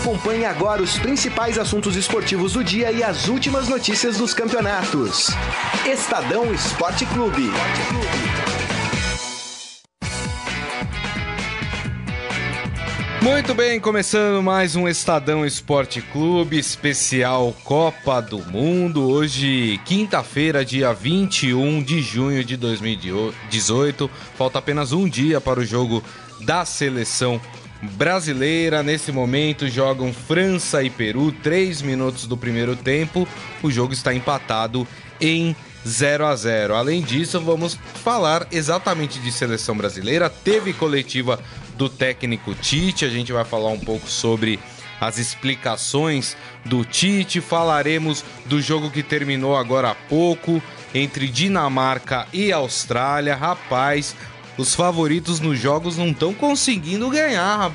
Acompanhe 0.00 0.46
agora 0.46 0.82
os 0.82 0.98
principais 0.98 1.58
assuntos 1.58 1.94
esportivos 1.94 2.54
do 2.54 2.64
dia 2.64 2.90
e 2.90 3.04
as 3.04 3.28
últimas 3.28 3.68
notícias 3.68 4.16
dos 4.16 4.32
campeonatos. 4.32 5.28
Estadão 5.84 6.54
Esporte 6.54 7.04
Clube. 7.04 7.50
Muito 13.20 13.54
bem, 13.54 13.78
começando 13.78 14.42
mais 14.42 14.74
um 14.74 14.88
Estadão 14.88 15.44
Esporte 15.44 16.00
Clube 16.00 16.58
especial 16.58 17.54
Copa 17.62 18.22
do 18.22 18.38
Mundo. 18.38 19.06
Hoje, 19.06 19.78
quinta-feira, 19.84 20.64
dia 20.64 20.94
21 20.94 21.82
de 21.82 22.00
junho 22.00 22.42
de 22.42 22.56
2018. 22.56 24.10
Falta 24.34 24.60
apenas 24.60 24.92
um 24.92 25.06
dia 25.06 25.42
para 25.42 25.60
o 25.60 25.64
jogo 25.64 26.02
da 26.40 26.64
seleção 26.64 27.38
brasileira. 27.82 28.82
Nesse 28.82 29.10
momento 29.12 29.68
jogam 29.68 30.12
França 30.12 30.82
e 30.82 30.90
Peru, 30.90 31.32
três 31.32 31.82
minutos 31.82 32.26
do 32.26 32.36
primeiro 32.36 32.76
tempo. 32.76 33.26
O 33.62 33.70
jogo 33.70 33.92
está 33.92 34.14
empatado 34.14 34.86
em 35.20 35.54
0 35.86 36.26
a 36.26 36.36
0. 36.36 36.74
Além 36.74 37.02
disso, 37.02 37.40
vamos 37.40 37.78
falar 38.02 38.46
exatamente 38.50 39.18
de 39.18 39.32
seleção 39.32 39.76
brasileira. 39.76 40.28
Teve 40.28 40.72
coletiva 40.72 41.40
do 41.76 41.88
técnico 41.88 42.54
Tite. 42.54 43.04
A 43.04 43.08
gente 43.08 43.32
vai 43.32 43.44
falar 43.44 43.70
um 43.70 43.80
pouco 43.80 44.08
sobre 44.08 44.58
as 45.00 45.18
explicações 45.18 46.36
do 46.64 46.84
Tite. 46.84 47.40
Falaremos 47.40 48.22
do 48.44 48.60
jogo 48.60 48.90
que 48.90 49.02
terminou 49.02 49.56
agora 49.56 49.90
há 49.90 49.94
pouco 49.94 50.62
entre 50.94 51.26
Dinamarca 51.28 52.26
e 52.32 52.52
Austrália. 52.52 53.34
Rapaz, 53.34 54.14
os 54.60 54.74
favoritos 54.74 55.40
nos 55.40 55.58
jogos 55.58 55.96
não 55.96 56.08
estão 56.08 56.34
conseguindo 56.34 57.08
ganhar. 57.10 57.72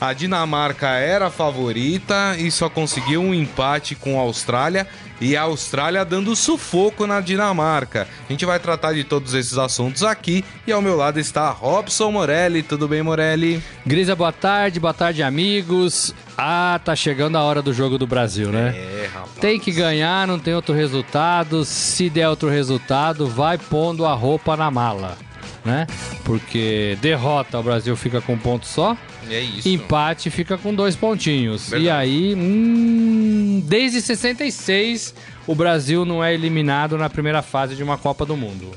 A 0.00 0.12
Dinamarca 0.12 0.90
era 0.90 1.26
a 1.26 1.30
favorita 1.30 2.36
e 2.38 2.50
só 2.52 2.70
conseguiu 2.70 3.20
um 3.20 3.34
empate 3.34 3.96
com 3.96 4.16
a 4.16 4.22
Austrália 4.22 4.86
e 5.20 5.36
a 5.36 5.42
Austrália 5.42 6.04
dando 6.04 6.36
sufoco 6.36 7.04
na 7.04 7.20
Dinamarca. 7.20 8.06
A 8.28 8.32
gente 8.32 8.46
vai 8.46 8.60
tratar 8.60 8.92
de 8.92 9.02
todos 9.02 9.34
esses 9.34 9.58
assuntos 9.58 10.04
aqui 10.04 10.44
e 10.64 10.70
ao 10.70 10.80
meu 10.80 10.96
lado 10.96 11.18
está 11.18 11.50
Robson 11.50 12.12
Morelli. 12.12 12.62
Tudo 12.62 12.86
bem, 12.86 13.02
Morelli? 13.02 13.60
Grisa, 13.84 14.14
boa 14.14 14.30
tarde, 14.30 14.78
boa 14.78 14.94
tarde, 14.94 15.20
amigos. 15.20 16.14
Ah, 16.36 16.80
tá 16.84 16.94
chegando 16.94 17.36
a 17.36 17.42
hora 17.42 17.60
do 17.60 17.72
jogo 17.72 17.98
do 17.98 18.06
Brasil, 18.06 18.50
né? 18.50 18.76
É, 18.76 19.10
rapaz. 19.12 19.32
Tem 19.40 19.58
que 19.58 19.72
ganhar, 19.72 20.28
não 20.28 20.38
tem 20.38 20.54
outro 20.54 20.72
resultado. 20.72 21.64
Se 21.64 22.08
der 22.08 22.28
outro 22.28 22.48
resultado, 22.48 23.26
vai 23.26 23.58
pondo 23.58 24.06
a 24.06 24.14
roupa 24.14 24.56
na 24.56 24.70
mala, 24.70 25.18
né? 25.64 25.86
Porque 26.24 26.96
derrota 27.00 27.58
o 27.58 27.62
Brasil 27.62 27.96
fica 27.96 28.20
com 28.20 28.34
um 28.34 28.38
ponto 28.38 28.66
só. 28.66 28.96
É 29.30 29.40
isso. 29.40 29.68
Empate 29.68 30.30
fica 30.30 30.56
com 30.56 30.74
dois 30.74 30.96
pontinhos. 30.96 31.68
Verdade. 31.70 31.84
E 31.86 31.90
aí, 31.90 32.34
hum, 32.34 33.62
desde 33.66 34.00
66, 34.00 35.14
o 35.46 35.54
Brasil 35.54 36.04
não 36.04 36.22
é 36.24 36.32
eliminado 36.32 36.96
na 36.96 37.10
primeira 37.10 37.42
fase 37.42 37.74
de 37.74 37.82
uma 37.82 37.98
Copa 37.98 38.24
do 38.24 38.36
Mundo. 38.36 38.70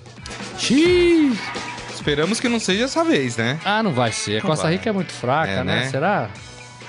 Xiii! 0.57 1.37
Esperamos 1.93 2.39
que 2.39 2.49
não 2.49 2.59
seja 2.59 2.85
essa 2.85 3.03
vez, 3.03 3.37
né? 3.37 3.59
Ah, 3.63 3.81
não 3.83 3.93
vai 3.93 4.11
ser. 4.11 4.39
A 4.39 4.41
Costa. 4.41 4.69
Rica 4.69 4.89
é 4.89 4.93
muito 4.93 5.11
fraca, 5.11 5.51
É, 5.51 5.63
né? 5.63 5.81
né? 5.81 5.89
Será? 5.89 6.29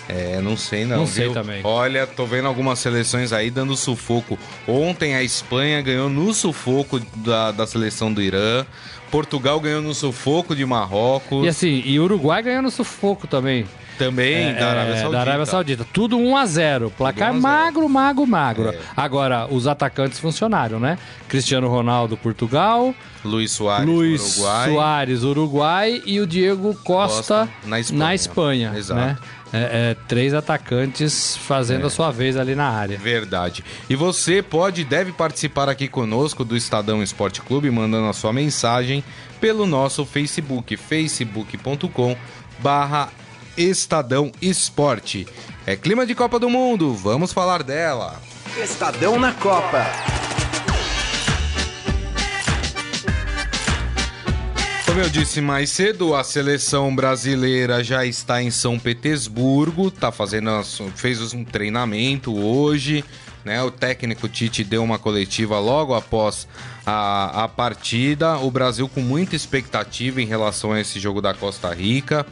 É, 0.08 0.40
não 0.40 0.56
sei 0.56 0.84
não. 0.84 0.98
Não 0.98 1.06
sei 1.06 1.24
viu? 1.24 1.32
também. 1.32 1.60
Olha, 1.64 2.06
tô 2.06 2.27
vendo 2.27 2.48
algumas 2.48 2.78
seleções 2.78 3.32
aí 3.32 3.50
dando 3.50 3.77
sufoco. 3.77 4.38
Ontem 4.66 5.14
a 5.14 5.22
Espanha 5.22 5.80
ganhou 5.80 6.08
no 6.08 6.32
sufoco 6.34 6.98
da, 7.16 7.52
da 7.52 7.66
seleção 7.66 8.12
do 8.12 8.20
Irã. 8.20 8.66
Portugal 9.12 9.60
ganhou 9.60 9.82
no 9.82 9.94
sufoco 9.94 10.56
de 10.56 10.64
Marrocos. 10.64 11.44
E 11.44 11.48
assim, 11.48 11.82
e 11.84 12.00
Uruguai 12.00 12.42
ganhando 12.42 12.70
sufoco 12.70 13.27
também. 13.27 13.66
Também 13.98 14.34
É, 14.34 14.55
da 14.55 14.70
Arábia 14.70 14.92
é, 14.94 14.96
Saudita. 14.96 15.12
Da 15.12 15.20
Arábia 15.20 15.46
Saudita. 15.46 15.86
Tudo 15.92 16.16
1 16.18 16.36
a 16.36 16.46
0 16.46 16.91
Placar 16.96 17.28
1 17.28 17.30
a 17.30 17.33
0. 17.33 17.42
magro, 17.42 17.88
magro, 17.90 18.27
magro. 18.27 18.68
É. 18.70 18.78
Agora, 18.96 19.46
os 19.52 19.66
atacantes 19.66 20.18
funcionaram, 20.18 20.80
né? 20.80 20.96
Cristiano 21.28 21.68
Ronaldo, 21.68 22.17
Portugal. 22.17 22.95
Luiz 23.23 23.52
Soares, 23.52 23.86
Luiz 23.86 24.36
Uruguai. 24.39 24.70
Soares, 24.70 25.23
Uruguai. 25.23 26.02
E 26.06 26.18
o 26.18 26.27
Diego 26.27 26.74
Costa, 26.83 27.46
Costa, 27.46 27.48
na 27.67 27.79
Espanha. 27.79 27.98
na 28.05 28.14
Espanha. 28.14 28.73
Exato. 28.74 29.00
Né? 29.00 29.18
É, 29.55 29.90
é, 29.90 29.96
três 30.08 30.33
atacantes 30.33 31.36
fazendo 31.36 31.83
É. 31.83 31.86
a 31.86 31.90
sua 31.90 32.11
vez 32.11 32.39
ali 32.39 32.55
na 32.55 32.70
área. 32.70 32.96
Verdade. 32.96 33.62
E 33.89 33.94
você 33.94 34.42
pode 34.42 34.80
e 34.80 34.84
deve 34.84 35.12
participar 35.12 35.68
aqui 35.68 35.89
conosco 35.89 36.42
do 36.42 36.56
Estadão 36.56 37.02
Esporte 37.02 37.42
Clube, 37.42 37.70
mandando 37.70 38.08
a 38.08 38.14
sua 38.14 38.33
mensagem 38.33 39.02
pelo 39.40 39.67
nosso 39.67 40.05
Facebook, 40.05 40.77
facebook.com 40.77 42.17
barra 42.58 43.11
Estadão 43.57 44.33
Esporte. 44.40 45.27
É 45.67 45.77
clima 45.77 46.07
de 46.07 46.14
Copa 46.14 46.39
do 46.39 46.48
Mundo, 46.48 46.95
vamos 46.95 47.33
falar 47.33 47.62
dela. 47.62 48.20
Estadão 48.57 49.18
na 49.18 49.33
Copa. 49.33 49.86
Como 54.92 55.01
eu 55.01 55.08
disse 55.08 55.41
mais 55.41 55.70
cedo, 55.70 56.14
a 56.14 56.23
seleção 56.23 56.95
brasileira 56.95 57.83
já 57.83 58.05
está 58.05 58.42
em 58.42 58.51
São 58.51 58.79
Petersburgo, 58.79 59.91
tá 59.91 60.12
fazendo 60.12 60.51
fez 60.95 61.33
um 61.33 61.45
treinamento 61.45 62.36
hoje, 62.36 63.02
né? 63.42 63.62
O 63.62 63.70
técnico 63.70 64.29
Tite 64.29 64.62
deu 64.62 64.85
uma 64.85 64.98
coletiva 64.98 65.58
logo 65.58 65.95
após 65.95 66.46
a, 66.84 67.44
a 67.44 67.48
partida. 67.48 68.38
O 68.38 68.50
Brasil 68.50 68.88
com 68.88 69.00
muita 69.00 69.36
expectativa 69.36 70.20
em 70.20 70.26
relação 70.26 70.72
a 70.72 70.80
esse 70.80 70.98
jogo 70.98 71.20
da 71.20 71.32
Costa 71.34 71.72
Rica. 71.72 72.26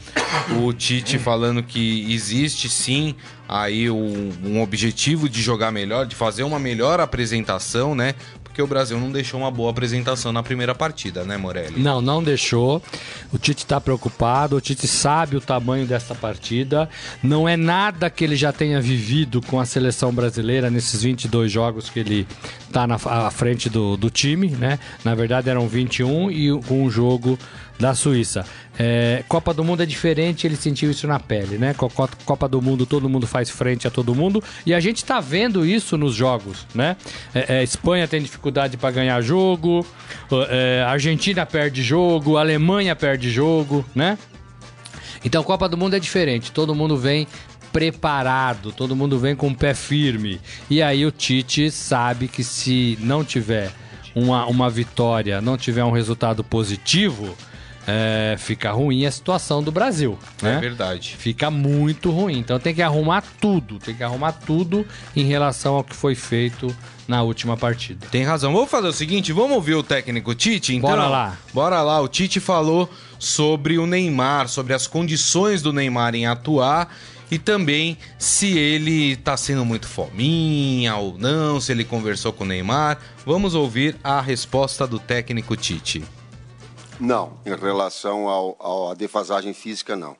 O 0.63 0.73
Tite 0.73 1.19
falando 1.19 1.63
que 1.63 2.13
existe 2.13 2.69
sim 2.69 3.15
aí 3.49 3.91
um, 3.91 4.33
um 4.45 4.63
objetivo 4.63 5.29
de 5.29 5.43
jogar 5.43 5.73
melhor, 5.73 6.07
de 6.07 6.15
fazer 6.15 6.43
uma 6.43 6.59
melhor 6.59 7.01
apresentação, 7.01 7.95
né? 7.95 8.15
Porque 8.51 8.61
o 8.61 8.67
Brasil 8.67 8.99
não 8.99 9.13
deixou 9.13 9.39
uma 9.39 9.51
boa 9.51 9.71
apresentação 9.71 10.33
na 10.33 10.43
primeira 10.43 10.75
partida, 10.75 11.23
né, 11.23 11.37
Morelli? 11.37 11.81
Não, 11.81 12.03
não 12.03 12.21
deixou. 12.21 12.83
O 13.33 13.39
Tite 13.39 13.63
está 13.63 13.81
preocupado, 13.81 14.57
o 14.57 14.61
Tite 14.61 14.89
sabe 14.89 15.37
o 15.37 15.41
tamanho 15.41 15.87
dessa 15.87 16.17
partida. 16.17 16.91
Não 17.23 17.49
é 17.49 17.57
nada 17.57 18.11
que 18.11 18.25
ele 18.25 18.35
já 18.35 18.53
tenha 18.53 18.81
vivido 18.81 19.41
com 19.41 19.61
a 19.61 19.65
seleção 19.65 20.13
brasileira 20.13 20.69
nesses 20.69 21.01
22 21.01 21.51
jogos 21.51 21.89
que 21.89 22.01
ele 22.01 22.27
está 22.67 22.89
na 22.89 22.99
frente 23.31 23.71
do, 23.71 23.97
do 23.97 24.11
time, 24.11 24.49
né? 24.49 24.81
Na 25.05 25.15
verdade 25.15 25.49
eram 25.49 25.69
21 25.69 26.33
e 26.33 26.53
um 26.53 26.91
jogo 26.91 27.39
da 27.81 27.95
Suíça. 27.95 28.45
É, 28.79 29.25
Copa 29.27 29.53
do 29.55 29.65
Mundo 29.65 29.83
é 29.83 29.87
diferente, 29.87 30.47
ele 30.47 30.55
sentiu 30.55 30.91
isso 30.91 31.07
na 31.09 31.19
pele, 31.19 31.59
né? 31.59 31.75
Co- 31.75 31.89
Co- 31.89 32.09
Copa 32.25 32.47
do 32.47 32.61
Mundo, 32.63 32.85
todo 32.87 33.09
mundo 33.09 33.27
faz 33.27 33.49
frente 33.51 33.89
a 33.89 33.91
todo 33.91 34.15
mundo 34.15 34.43
e 34.65 34.73
a 34.75 34.79
gente 34.81 35.05
tá 35.05 35.19
vendo 35.19 35.65
isso 35.67 35.97
nos 35.97 36.15
jogos, 36.15 36.67
né? 36.75 36.97
É, 37.35 37.57
é, 37.59 37.63
Espanha 37.63 38.07
tem 38.07 38.21
dificuldade 38.23 38.77
para 38.77 38.91
ganhar 38.91 39.21
jogo, 39.23 39.85
é, 40.49 40.85
Argentina 40.87 41.45
perde 41.47 41.83
jogo, 41.83 42.37
Alemanha 42.37 42.95
perde 42.95 43.31
jogo, 43.31 43.85
né? 43.95 44.17
Então, 45.25 45.43
Copa 45.43 45.69
do 45.69 45.77
Mundo 45.77 45.95
é 45.97 45.99
diferente. 45.99 46.51
Todo 46.53 46.75
mundo 46.75 46.97
vem 46.97 47.27
preparado, 47.73 48.73
todo 48.73 48.97
mundo 48.97 49.19
vem 49.19 49.35
com 49.37 49.49
o 49.49 49.55
pé 49.55 49.75
firme. 49.75 50.41
E 50.69 50.83
aí 50.83 51.05
o 51.07 51.11
Tite 51.11 51.71
sabe 51.71 52.27
que 52.29 52.43
se 52.43 52.99
não 53.01 53.23
tiver 53.25 53.71
uma, 54.15 54.47
uma 54.47 54.69
vitória, 54.71 55.41
não 55.41 55.57
tiver 55.57 55.85
um 55.85 55.91
resultado 55.91 56.43
positivo, 56.43 57.37
é, 57.93 58.37
fica 58.39 58.71
ruim 58.71 59.05
a 59.05 59.11
situação 59.11 59.63
do 59.63 59.73
Brasil. 59.73 60.17
Né? 60.41 60.55
É 60.55 60.61
verdade. 60.61 61.17
Fica 61.19 61.51
muito 61.51 62.11
ruim. 62.11 62.39
Então 62.39 62.59
tem 62.61 62.73
que 62.73 62.83
arrumar 62.83 63.25
tudo, 63.41 63.79
tem 63.81 63.95
que 63.95 64.05
arrumar 64.05 64.33
tudo 64.33 64.87
em 65.17 65.25
relação 65.25 65.75
ao 65.75 65.83
que 65.83 65.97
foi 65.97 66.15
feito 66.15 66.75
na 67.09 67.23
última 67.23 67.57
partida. 67.57 68.07
Tem 68.11 68.23
razão. 68.23 68.53
Vamos 68.53 68.71
fazer 68.71 68.87
o 68.87 68.93
seguinte, 68.93 69.33
vamos 69.33 69.53
ouvir 69.53 69.75
o 69.75 69.83
técnico 69.83 70.35
Tite, 70.35 70.75
então? 70.75 70.91
Bora 70.91 71.09
lá. 71.09 71.39
Bora 71.53 71.83
lá. 71.83 72.01
O 72.01 72.07
Tite 72.07 72.39
falou 72.39 72.89
sobre 73.19 73.77
o 73.77 73.87
Neymar, 73.87 74.49
sobre 74.49 74.73
as 74.73 74.87
condições 74.87 75.61
do 75.61 75.73
Neymar 75.73 76.15
em 76.15 76.27
atuar 76.27 76.95
e 77.29 77.39
também 77.39 77.99
se 78.19 78.57
ele 78.57 79.17
tá 79.17 79.37
sendo 79.37 79.65
muito 79.65 79.89
fominha 79.89 80.95
ou 80.95 81.19
não, 81.19 81.61
se 81.61 81.73
ele 81.73 81.85
conversou 81.85 82.33
com 82.33 82.45
o 82.45 82.47
Neymar. 82.47 82.99
Vamos 83.27 83.57
ouvir 83.57 83.97
a 84.05 84.21
resposta 84.21 84.87
do 84.87 85.01
técnico 85.01 85.57
Tite. 85.57 86.05
Não, 87.01 87.41
em 87.47 87.57
relação 87.57 88.29
ao, 88.29 88.91
à 88.91 88.95
defasagem 88.95 89.55
física, 89.55 89.97
não. 89.97 90.15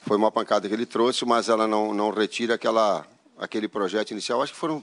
Foi 0.00 0.16
uma 0.16 0.32
pancada 0.32 0.66
que 0.66 0.72
ele 0.72 0.86
trouxe, 0.86 1.26
mas 1.26 1.50
ela 1.50 1.66
não, 1.66 1.92
não 1.92 2.10
retira 2.10 2.54
aquela, 2.54 3.06
aquele 3.36 3.68
projeto 3.68 4.12
inicial. 4.12 4.40
Acho 4.40 4.54
que 4.54 4.58
foram 4.58 4.82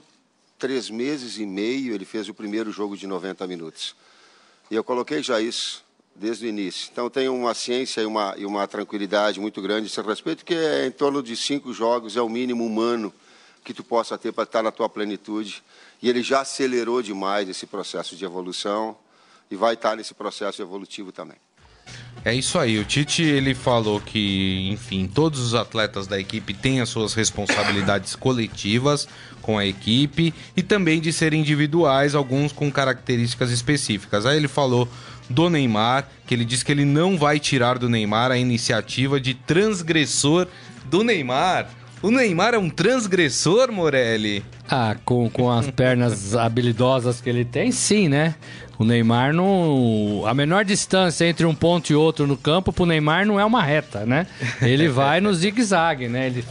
três 0.56 0.88
meses 0.88 1.36
e 1.38 1.46
meio, 1.46 1.94
ele 1.94 2.04
fez 2.04 2.28
o 2.28 2.34
primeiro 2.34 2.70
jogo 2.70 2.96
de 2.96 3.08
90 3.08 3.44
minutos. 3.48 3.96
E 4.70 4.76
eu 4.76 4.84
coloquei 4.84 5.20
já 5.20 5.40
isso 5.40 5.84
desde 6.14 6.46
o 6.46 6.48
início. 6.48 6.88
Então 6.92 7.10
tem 7.10 7.28
uma 7.28 7.54
ciência 7.54 8.00
e 8.00 8.06
uma, 8.06 8.34
e 8.38 8.46
uma 8.46 8.68
tranquilidade 8.68 9.40
muito 9.40 9.60
grande 9.60 9.86
a 9.86 9.90
esse 9.90 10.00
respeito, 10.00 10.44
que 10.44 10.54
é 10.54 10.86
em 10.86 10.92
torno 10.92 11.22
de 11.24 11.36
cinco 11.36 11.72
jogos, 11.72 12.16
é 12.16 12.22
o 12.22 12.28
mínimo 12.28 12.64
humano 12.64 13.12
que 13.64 13.74
tu 13.74 13.82
possa 13.82 14.16
ter 14.16 14.30
para 14.30 14.44
estar 14.44 14.62
na 14.62 14.70
tua 14.70 14.88
plenitude. 14.88 15.60
E 16.00 16.08
ele 16.08 16.22
já 16.22 16.42
acelerou 16.42 17.02
demais 17.02 17.48
esse 17.48 17.66
processo 17.66 18.14
de 18.14 18.24
evolução 18.24 18.96
e 19.50 19.56
vai 19.56 19.74
estar 19.74 19.96
nesse 19.96 20.14
processo 20.14 20.62
evolutivo 20.62 21.12
também. 21.12 21.36
É 22.24 22.34
isso 22.34 22.58
aí. 22.58 22.78
O 22.78 22.84
Tite 22.84 23.22
ele 23.22 23.54
falou 23.54 24.00
que, 24.00 24.68
enfim, 24.70 25.06
todos 25.06 25.40
os 25.40 25.54
atletas 25.54 26.06
da 26.06 26.18
equipe 26.18 26.54
têm 26.54 26.80
as 26.80 26.88
suas 26.88 27.12
responsabilidades 27.12 28.16
coletivas 28.16 29.06
com 29.42 29.58
a 29.58 29.66
equipe 29.66 30.32
e 30.56 30.62
também 30.62 31.00
de 31.00 31.12
serem 31.12 31.40
individuais, 31.40 32.14
alguns 32.14 32.50
com 32.50 32.72
características 32.72 33.50
específicas. 33.50 34.24
Aí 34.24 34.38
ele 34.38 34.48
falou 34.48 34.88
do 35.28 35.50
Neymar, 35.50 36.08
que 36.26 36.32
ele 36.32 36.46
diz 36.46 36.62
que 36.62 36.72
ele 36.72 36.86
não 36.86 37.18
vai 37.18 37.38
tirar 37.38 37.78
do 37.78 37.90
Neymar 37.90 38.30
a 38.30 38.38
iniciativa 38.38 39.20
de 39.20 39.34
transgressor 39.34 40.46
do 40.86 41.04
Neymar. 41.04 41.68
O 42.02 42.10
Neymar 42.10 42.54
é 42.54 42.58
um 42.58 42.68
transgressor, 42.68 43.72
Morelli? 43.72 44.44
Ah, 44.68 44.96
com, 45.06 45.28
com 45.30 45.50
as 45.50 45.70
pernas 45.70 46.36
habilidosas 46.36 47.20
que 47.20 47.30
ele 47.30 47.44
tem, 47.44 47.72
sim, 47.72 48.08
né? 48.08 48.34
O 48.78 48.84
Neymar 48.84 49.32
não. 49.32 50.24
A 50.26 50.34
menor 50.34 50.64
distância 50.64 51.26
entre 51.26 51.46
um 51.46 51.54
ponto 51.54 51.90
e 51.90 51.94
outro 51.94 52.26
no 52.26 52.36
campo 52.36 52.72
pro 52.72 52.86
Neymar 52.86 53.26
não 53.26 53.38
é 53.38 53.44
uma 53.44 53.62
reta, 53.62 54.04
né? 54.04 54.26
Ele 54.60 54.88
vai 54.88 55.20
no 55.20 55.32
zigue-zague, 55.32 56.08
né? 56.08 56.26
Ele... 56.26 56.44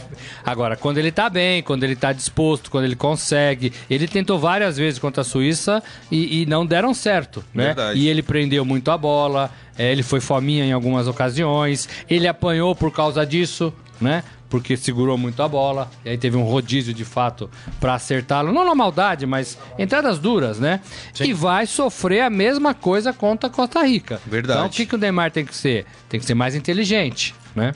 Agora, 0.44 0.76
quando 0.76 0.98
ele 0.98 1.12
tá 1.12 1.28
bem, 1.28 1.62
quando 1.62 1.84
ele 1.84 1.96
tá 1.96 2.12
disposto, 2.12 2.70
quando 2.70 2.84
ele 2.84 2.96
consegue. 2.96 3.72
Ele 3.88 4.08
tentou 4.08 4.38
várias 4.38 4.76
vezes 4.76 4.98
contra 4.98 5.22
a 5.22 5.24
Suíça 5.24 5.82
e, 6.10 6.42
e 6.42 6.46
não 6.46 6.64
deram 6.64 6.94
certo, 6.94 7.44
né? 7.52 7.66
Verdade. 7.66 7.98
E 7.98 8.08
ele 8.08 8.22
prendeu 8.22 8.64
muito 8.64 8.90
a 8.90 8.98
bola, 8.98 9.50
é, 9.76 9.90
ele 9.90 10.02
foi 10.02 10.20
fominha 10.20 10.64
em 10.64 10.72
algumas 10.72 11.06
ocasiões, 11.06 11.88
ele 12.08 12.26
apanhou 12.28 12.74
por 12.74 12.90
causa 12.90 13.24
disso, 13.26 13.72
né? 14.00 14.22
Porque 14.54 14.76
segurou 14.76 15.18
muito 15.18 15.42
a 15.42 15.48
bola, 15.48 15.90
e 16.04 16.10
aí 16.10 16.16
teve 16.16 16.36
um 16.36 16.44
rodízio 16.44 16.94
de 16.94 17.04
fato 17.04 17.50
para 17.80 17.94
acertá-lo, 17.94 18.52
não 18.52 18.64
na 18.64 18.72
maldade, 18.72 19.26
mas 19.26 19.58
entradas 19.76 20.20
duras, 20.20 20.60
né? 20.60 20.78
Sim. 21.12 21.24
E 21.24 21.32
vai 21.32 21.66
sofrer 21.66 22.20
a 22.20 22.30
mesma 22.30 22.72
coisa 22.72 23.12
contra 23.12 23.50
a 23.50 23.52
Costa 23.52 23.82
Rica. 23.82 24.20
Verdade. 24.24 24.60
Então 24.60 24.68
o 24.68 24.70
que, 24.70 24.86
que 24.86 24.94
o 24.94 24.98
Neymar 24.98 25.32
tem 25.32 25.44
que 25.44 25.56
ser? 25.56 25.86
Tem 26.08 26.20
que 26.20 26.24
ser 26.24 26.34
mais 26.34 26.54
inteligente, 26.54 27.34
né? 27.52 27.74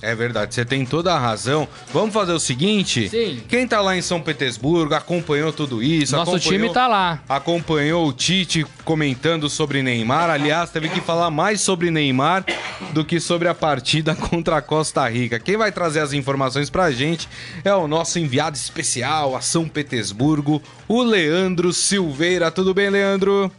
É 0.00 0.14
verdade, 0.14 0.54
você 0.54 0.64
tem 0.64 0.86
toda 0.86 1.12
a 1.12 1.18
razão. 1.18 1.66
Vamos 1.92 2.14
fazer 2.14 2.30
o 2.32 2.38
seguinte? 2.38 3.08
Sim. 3.08 3.42
Quem 3.48 3.66
tá 3.66 3.80
lá 3.80 3.96
em 3.96 4.00
São 4.00 4.20
Petersburgo 4.20 4.94
acompanhou 4.94 5.52
tudo 5.52 5.82
isso. 5.82 6.14
Nosso 6.14 6.36
acompanhou- 6.36 6.60
time 6.62 6.72
tá 6.72 6.86
lá. 6.86 7.20
Acompanhou 7.28 8.06
o 8.06 8.12
Tite 8.12 8.64
comentando 8.84 9.50
sobre 9.50 9.82
Neymar. 9.82 10.30
Aliás, 10.30 10.70
teve 10.70 10.88
que 10.88 11.00
falar 11.00 11.32
mais 11.32 11.60
sobre 11.60 11.90
Neymar 11.90 12.44
do 12.92 13.04
que 13.04 13.18
sobre 13.18 13.48
a 13.48 13.54
partida 13.54 14.14
contra 14.30 14.58
a 14.58 14.62
Costa 14.62 15.08
Rica. 15.08 15.40
Quem 15.40 15.56
vai 15.56 15.72
trazer 15.72 15.98
as 15.98 16.12
informações 16.12 16.70
pra 16.70 16.92
gente 16.92 17.28
é 17.64 17.74
o 17.74 17.88
nosso 17.88 18.20
enviado 18.20 18.56
especial 18.56 19.34
a 19.34 19.40
São 19.40 19.68
Petersburgo, 19.68 20.62
o 20.86 21.02
Leandro 21.02 21.72
Silveira. 21.72 22.52
Tudo 22.52 22.72
bem, 22.72 22.88
Leandro? 22.88 23.50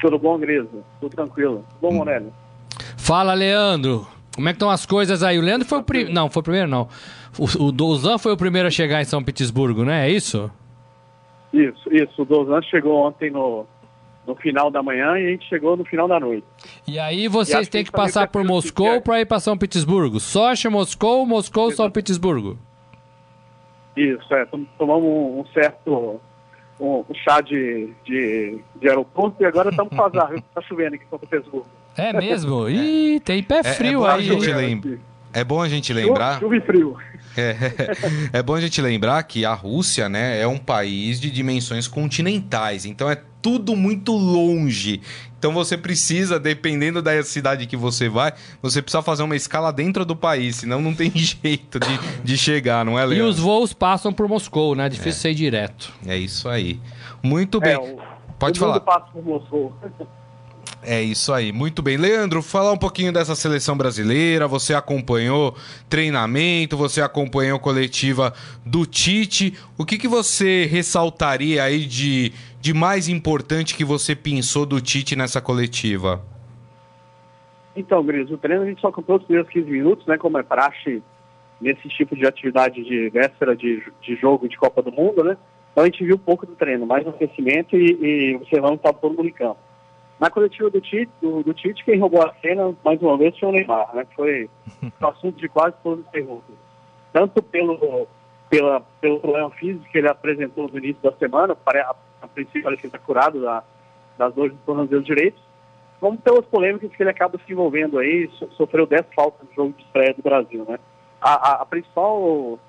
Tudo 0.00 0.18
bom, 0.18 0.38
Grisa? 0.38 0.68
Tudo 1.00 1.14
tranquilo. 1.14 1.64
Tudo 1.68 1.80
bom, 1.90 1.92
Morelli? 1.98 2.32
Fala, 2.96 3.34
Leandro. 3.34 4.08
Como 4.34 4.48
é 4.48 4.52
que 4.52 4.56
estão 4.56 4.70
as 4.70 4.86
coisas 4.86 5.22
aí? 5.22 5.38
O 5.38 5.42
Leandro 5.42 5.66
foi 5.68 5.78
o 5.78 5.82
primeiro. 5.82 6.12
Não, 6.12 6.30
foi 6.30 6.40
o 6.40 6.44
primeiro, 6.44 6.68
não. 6.68 6.88
O, 7.38 7.64
o 7.66 7.72
Dozan 7.72 8.16
foi 8.18 8.32
o 8.32 8.36
primeiro 8.36 8.68
a 8.68 8.70
chegar 8.70 9.00
em 9.02 9.04
São 9.04 9.22
Petersburgo, 9.22 9.84
né? 9.84 10.08
É 10.08 10.10
isso? 10.10 10.50
Isso, 11.52 11.92
isso. 11.94 12.22
O 12.22 12.24
Dozan 12.24 12.62
chegou 12.62 13.06
ontem 13.06 13.30
no, 13.30 13.66
no 14.26 14.34
final 14.36 14.70
da 14.70 14.82
manhã 14.82 15.18
e 15.18 15.26
a 15.26 15.30
gente 15.30 15.46
chegou 15.48 15.76
no 15.76 15.84
final 15.84 16.08
da 16.08 16.18
noite. 16.18 16.46
E 16.88 16.98
aí 16.98 17.28
vocês 17.28 17.66
que 17.66 17.72
têm 17.72 17.84
que 17.84 17.90
também 17.92 18.06
passar 18.06 18.28
por 18.28 18.42
Moscou 18.42 18.86
ficar- 18.86 19.02
para 19.02 19.20
ir 19.20 19.26
para 19.26 19.38
São 19.40 19.56
Petersburgo. 19.58 20.18
Sochi, 20.18 20.68
Moscou, 20.68 21.26
Moscou, 21.26 21.70
São 21.72 21.90
Petersburgo. 21.90 22.58
Isso, 23.96 24.32
é. 24.34 24.46
tom- 24.46 24.64
Tomamos 24.78 25.04
um, 25.06 25.44
certo 25.52 26.18
um, 26.80 27.04
um 27.08 27.14
chá 27.22 27.42
de, 27.42 27.92
de, 28.04 28.58
de 28.80 28.88
aeroporto 28.88 29.42
e 29.42 29.44
agora 29.46 29.68
estamos 29.68 29.94
para 29.94 30.06
azar. 30.06 30.30
viu? 30.30 30.42
Tá 30.54 30.62
chovendo 30.62 30.94
aqui 30.94 31.04
em 31.04 31.08
São 31.08 31.18
Petersburgo. 31.18 31.66
É 31.96 32.12
mesmo? 32.12 32.68
Ih, 32.70 33.20
tem 33.20 33.42
pé 33.42 33.58
é 33.58 33.74
frio 33.74 34.00
bom 34.00 34.06
a 34.06 34.14
aí. 34.14 34.28
lembra- 34.30 34.98
É 35.32 35.44
bom 35.44 35.60
a 35.62 35.68
gente 35.68 35.92
lembrar. 35.92 36.38
Chuva 36.40 36.56
e 36.56 36.60
frio. 36.60 36.96
É, 37.36 37.56
é 38.38 38.42
bom 38.42 38.54
a 38.54 38.60
gente 38.60 38.80
lembrar 38.82 39.22
que 39.22 39.44
a 39.44 39.54
Rússia, 39.54 40.08
né, 40.08 40.40
é 40.40 40.46
um 40.46 40.58
país 40.58 41.18
de 41.20 41.30
dimensões 41.30 41.88
continentais, 41.88 42.84
então 42.84 43.10
é 43.10 43.16
tudo 43.40 43.74
muito 43.74 44.12
longe. 44.12 45.00
Então 45.38 45.52
você 45.52 45.76
precisa, 45.76 46.38
dependendo 46.38 47.02
da 47.02 47.20
cidade 47.24 47.66
que 47.66 47.76
você 47.76 48.08
vai, 48.08 48.32
você 48.60 48.80
precisa 48.80 49.02
fazer 49.02 49.22
uma 49.24 49.34
escala 49.34 49.72
dentro 49.72 50.04
do 50.04 50.14
país, 50.14 50.56
senão 50.56 50.80
não 50.80 50.94
tem 50.94 51.10
jeito 51.16 51.80
de, 51.80 51.98
de 52.22 52.36
chegar, 52.38 52.84
não 52.84 52.98
é, 52.98 53.02
E 53.02 53.06
Leandro? 53.06 53.28
os 53.28 53.38
voos 53.40 53.72
passam 53.72 54.12
por 54.12 54.28
Moscou, 54.28 54.74
né? 54.76 54.88
Difícil 54.88 55.20
ser 55.20 55.34
direto. 55.34 55.92
É 56.06 56.16
isso 56.16 56.48
aí. 56.48 56.78
Muito 57.22 57.58
bem. 57.58 57.72
É, 57.72 57.78
o, 57.78 57.98
Pode 58.38 58.60
o 58.60 58.64
mundo 58.66 58.80
falar. 58.80 59.00
passa 59.00 59.06
por 59.12 59.24
Moscou. 59.24 59.74
É 60.84 61.00
isso 61.00 61.32
aí, 61.32 61.52
muito 61.52 61.80
bem. 61.80 61.96
Leandro, 61.96 62.42
falar 62.42 62.72
um 62.72 62.76
pouquinho 62.76 63.12
dessa 63.12 63.36
seleção 63.36 63.76
brasileira. 63.76 64.48
Você 64.48 64.74
acompanhou 64.74 65.54
treinamento, 65.88 66.76
você 66.76 67.00
acompanhou 67.00 67.60
coletiva 67.60 68.32
do 68.66 68.84
Tite. 68.84 69.56
O 69.78 69.84
que, 69.84 69.96
que 69.96 70.08
você 70.08 70.66
ressaltaria 70.66 71.62
aí 71.62 71.84
de, 71.84 72.32
de 72.60 72.74
mais 72.74 73.08
importante 73.08 73.76
que 73.76 73.84
você 73.84 74.16
pensou 74.16 74.66
do 74.66 74.80
Tite 74.80 75.14
nessa 75.14 75.40
coletiva? 75.40 76.20
Então, 77.76 78.04
Gris, 78.04 78.28
o 78.30 78.36
treino 78.36 78.64
a 78.64 78.66
gente 78.66 78.80
só 78.80 78.90
comprou 78.90 79.18
os 79.18 79.24
primeiros 79.24 79.50
15 79.52 79.70
minutos, 79.70 80.06
né? 80.06 80.18
Como 80.18 80.36
é 80.36 80.42
praxe 80.42 81.00
nesse 81.60 81.88
tipo 81.88 82.16
de 82.16 82.26
atividade 82.26 82.82
de 82.82 83.08
véspera 83.08 83.54
de, 83.54 83.82
de 84.02 84.16
jogo 84.16 84.48
de 84.48 84.56
Copa 84.56 84.82
do 84.82 84.90
Mundo, 84.90 85.22
né? 85.22 85.36
Então 85.70 85.84
a 85.84 85.86
gente 85.86 86.04
viu 86.04 86.16
um 86.16 86.18
pouco 86.18 86.44
do 86.44 86.56
treino, 86.56 86.84
mais 86.84 87.04
no 87.04 87.10
aquecimento 87.10 87.76
e, 87.76 88.32
e 88.32 88.36
observando 88.36 88.72
que 88.72 88.78
estava 88.78 88.98
todo 88.98 89.16
mundo 89.16 89.28
em 89.28 89.32
campo. 89.32 89.71
Na 90.22 90.30
coletiva 90.30 90.70
do 90.70 90.80
Tite, 90.80 91.10
do, 91.20 91.42
do 91.42 91.52
Tite, 91.52 91.84
quem 91.84 91.98
roubou 91.98 92.22
a 92.24 92.32
cena, 92.40 92.72
mais 92.84 93.02
uma 93.02 93.18
vez, 93.18 93.36
foi 93.36 93.48
o 93.48 93.52
Neymar, 93.52 93.92
né? 93.92 94.04
Que 94.04 94.14
foi 94.14 94.50
o 95.02 95.06
assunto 95.08 95.36
de 95.36 95.48
quase 95.48 95.74
todas 95.82 96.04
as 96.06 96.10
perguntas. 96.12 96.54
Tanto 97.12 97.42
pelo, 97.42 98.06
pela, 98.48 98.80
pelo 99.00 99.18
problema 99.18 99.50
físico 99.50 99.84
que 99.90 99.98
ele 99.98 100.06
apresentou 100.08 100.68
no 100.68 100.78
início 100.78 101.02
da 101.02 101.10
semana, 101.16 101.56
pare- 101.56 101.80
a, 101.80 101.92
a 102.22 102.28
princípio 102.28 102.68
ele 102.68 102.76
está 102.80 103.00
curado 103.00 103.42
da, 103.42 103.64
das 104.16 104.32
dores 104.32 104.52
do 104.52 104.58
tornozelo 104.64 105.02
direito, 105.02 105.42
como 105.98 106.16
pelas 106.16 106.46
polêmicas 106.46 106.92
que 106.94 107.02
ele 107.02 107.10
acaba 107.10 107.36
se 107.44 107.52
envolvendo 107.52 107.98
aí, 107.98 108.30
so- 108.38 108.48
sofreu 108.52 108.86
10 108.86 109.04
faltas 109.16 109.44
no 109.48 109.52
jogo 109.56 109.74
de 109.76 109.82
estreia 109.82 110.14
do 110.14 110.22
Brasil, 110.22 110.64
né? 110.68 110.78
A, 111.20 111.50
a- 111.50 111.62
a 111.62 111.66
principal, 111.66 112.60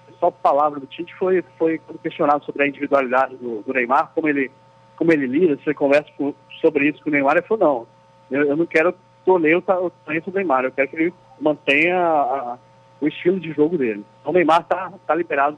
a 0.00 0.04
principal 0.06 0.32
palavra 0.32 0.80
do 0.80 0.86
Tite 0.86 1.14
foi, 1.16 1.44
foi 1.58 1.76
quando 1.76 1.98
questionado 1.98 2.42
sobre 2.46 2.62
a 2.62 2.66
individualidade 2.66 3.36
do, 3.36 3.60
do 3.60 3.72
Neymar, 3.74 4.12
como 4.14 4.30
ele, 4.30 4.50
como 4.96 5.12
ele 5.12 5.26
lida, 5.26 5.58
você 5.62 5.72
conversa 5.74 6.08
com- 6.16 6.34
sobre 6.60 6.88
isso 6.88 7.02
com 7.02 7.10
o 7.10 7.12
Neymar, 7.12 7.36
ele 7.36 7.46
falou, 7.46 7.86
não, 8.30 8.38
eu, 8.38 8.48
eu 8.48 8.56
não 8.56 8.66
quero 8.66 8.94
toler 9.24 9.56
o, 9.56 9.58
o 9.58 9.90
talento 9.90 10.30
do 10.30 10.36
Neymar, 10.36 10.64
eu 10.64 10.72
quero 10.72 10.88
que 10.88 10.96
ele 10.96 11.14
mantenha 11.40 11.96
a- 11.98 12.58
o 13.00 13.08
estilo 13.08 13.40
de 13.40 13.52
jogo 13.52 13.76
dele. 13.76 14.04
Então 14.20 14.30
o 14.32 14.34
Neymar 14.34 14.60
está 14.60 14.92
tá 15.06 15.14
liberado 15.14 15.56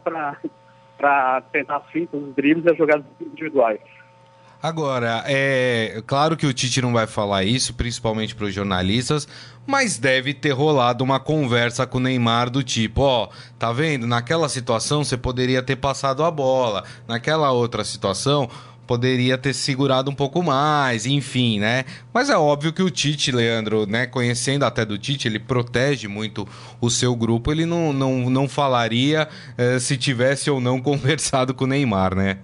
para 0.96 1.40
tentar 1.52 1.76
as 1.76 1.86
fintas, 1.90 2.20
os 2.22 2.34
dribles 2.34 2.64
e 2.64 2.70
as 2.70 2.76
jogadas 2.78 3.04
individuais. 3.20 3.80
Agora, 4.62 5.22
é 5.26 6.02
claro 6.06 6.38
que 6.38 6.46
o 6.46 6.54
Tite 6.54 6.80
não 6.80 6.90
vai 6.90 7.06
falar 7.06 7.44
isso, 7.44 7.74
principalmente 7.74 8.34
para 8.34 8.46
os 8.46 8.54
jornalistas, 8.54 9.28
mas 9.66 9.98
deve 9.98 10.32
ter 10.32 10.52
rolado 10.52 11.04
uma 11.04 11.20
conversa 11.20 11.86
com 11.86 11.98
o 11.98 12.00
Neymar 12.00 12.48
do 12.48 12.62
tipo, 12.62 13.02
ó, 13.02 13.28
tá 13.58 13.70
vendo? 13.72 14.06
Naquela 14.06 14.48
situação 14.48 15.04
você 15.04 15.18
poderia 15.18 15.62
ter 15.62 15.76
passado 15.76 16.24
a 16.24 16.30
bola, 16.30 16.82
naquela 17.06 17.52
outra 17.52 17.84
situação 17.84 18.48
poderia 18.86 19.36
ter 19.38 19.52
segurado 19.52 20.10
um 20.10 20.14
pouco 20.14 20.42
mais, 20.42 21.06
enfim, 21.06 21.58
né? 21.58 21.84
Mas 22.12 22.30
é 22.30 22.36
óbvio 22.36 22.72
que 22.72 22.82
o 22.82 22.90
Tite, 22.90 23.32
Leandro, 23.32 23.86
né, 23.86 24.06
conhecendo 24.06 24.64
até 24.64 24.84
do 24.84 24.98
Tite, 24.98 25.28
ele 25.28 25.38
protege 25.38 26.08
muito 26.08 26.46
o 26.80 26.90
seu 26.90 27.14
grupo, 27.16 27.50
ele 27.50 27.66
não, 27.66 27.92
não, 27.92 28.30
não 28.30 28.48
falaria 28.48 29.28
eh, 29.56 29.78
se 29.78 29.96
tivesse 29.96 30.50
ou 30.50 30.60
não 30.60 30.80
conversado 30.82 31.54
com 31.54 31.64
o 31.64 31.66
Neymar, 31.66 32.14
né? 32.14 32.38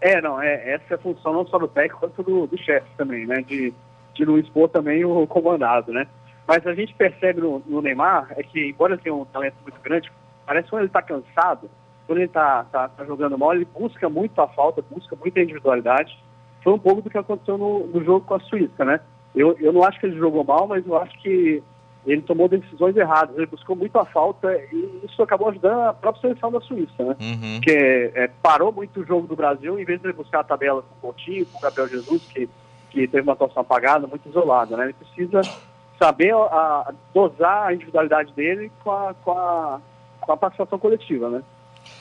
É, 0.00 0.20
não, 0.20 0.40
é, 0.40 0.74
essa 0.74 0.84
é 0.90 0.94
a 0.94 0.98
função 0.98 1.32
não 1.32 1.46
só 1.46 1.58
do 1.58 1.66
técnico, 1.66 2.00
quanto 2.00 2.22
do, 2.22 2.46
do 2.46 2.58
chefe 2.58 2.86
também, 2.96 3.26
né? 3.26 3.42
De, 3.42 3.72
de 4.14 4.24
não 4.24 4.38
expor 4.38 4.68
também 4.68 5.04
o 5.04 5.26
comandado, 5.26 5.92
né? 5.92 6.06
Mas 6.46 6.64
a 6.66 6.74
gente 6.74 6.94
percebe 6.94 7.40
no, 7.40 7.60
no 7.66 7.82
Neymar 7.82 8.28
é 8.36 8.42
que, 8.42 8.70
embora 8.70 8.96
tenha 8.96 9.14
um 9.14 9.24
talento 9.24 9.56
muito 9.62 9.80
grande, 9.80 10.12
parece 10.46 10.64
que 10.64 10.70
quando 10.70 10.82
ele 10.82 10.88
está 10.88 11.02
cansado, 11.02 11.68
quando 12.06 12.18
ele 12.18 12.26
está 12.26 12.64
tá, 12.64 12.88
tá 12.88 13.04
jogando 13.04 13.36
mal, 13.38 13.54
ele 13.54 13.64
busca 13.66 14.08
muito 14.08 14.40
a 14.40 14.46
falta, 14.48 14.82
busca 14.90 15.16
muita 15.16 15.40
individualidade. 15.40 16.16
Foi 16.62 16.72
um 16.72 16.78
pouco 16.78 17.02
do 17.02 17.10
que 17.10 17.18
aconteceu 17.18 17.56
no, 17.58 17.86
no 17.86 18.04
jogo 18.04 18.24
com 18.26 18.34
a 18.34 18.40
Suíça, 18.40 18.84
né? 18.84 19.00
Eu, 19.34 19.56
eu 19.58 19.72
não 19.72 19.82
acho 19.84 20.00
que 20.00 20.06
ele 20.06 20.16
jogou 20.18 20.42
mal, 20.44 20.66
mas 20.66 20.86
eu 20.86 20.96
acho 20.96 21.16
que 21.20 21.62
ele 22.06 22.22
tomou 22.22 22.48
decisões 22.48 22.96
erradas. 22.96 23.36
Ele 23.36 23.46
buscou 23.46 23.74
muito 23.76 23.98
a 23.98 24.04
falta 24.06 24.52
e 24.72 25.00
isso 25.04 25.22
acabou 25.22 25.48
ajudando 25.48 25.80
a 25.80 25.92
própria 25.92 26.22
seleção 26.22 26.50
da 26.52 26.60
Suíça, 26.60 27.04
né? 27.04 27.16
Uhum. 27.20 27.60
que 27.60 27.70
é, 28.14 28.30
parou 28.42 28.72
muito 28.72 29.00
o 29.00 29.04
jogo 29.04 29.26
do 29.26 29.36
Brasil, 29.36 29.78
em 29.78 29.84
vez 29.84 30.00
de 30.00 30.06
ele 30.06 30.12
buscar 30.16 30.40
a 30.40 30.44
tabela 30.44 30.82
com 30.82 30.94
o 30.94 31.12
Coutinho, 31.12 31.44
com 31.46 31.58
o 31.58 31.60
Gabriel 31.60 31.88
Jesus, 31.88 32.22
que, 32.32 32.48
que 32.90 33.06
teve 33.08 33.22
uma 33.22 33.32
atuação 33.32 33.60
apagada, 33.62 34.06
muito 34.06 34.28
isolada, 34.28 34.76
né? 34.76 34.84
Ele 34.84 34.92
precisa 34.94 35.40
saber 35.98 36.32
a, 36.34 36.38
a- 36.88 36.94
dosar 37.12 37.66
a 37.68 37.74
individualidade 37.74 38.32
dele 38.32 38.70
com 38.84 38.90
a, 38.92 39.14
com 39.24 39.32
a, 39.32 39.80
com 40.20 40.32
a 40.32 40.36
participação 40.36 40.78
coletiva, 40.78 41.28
né? 41.28 41.42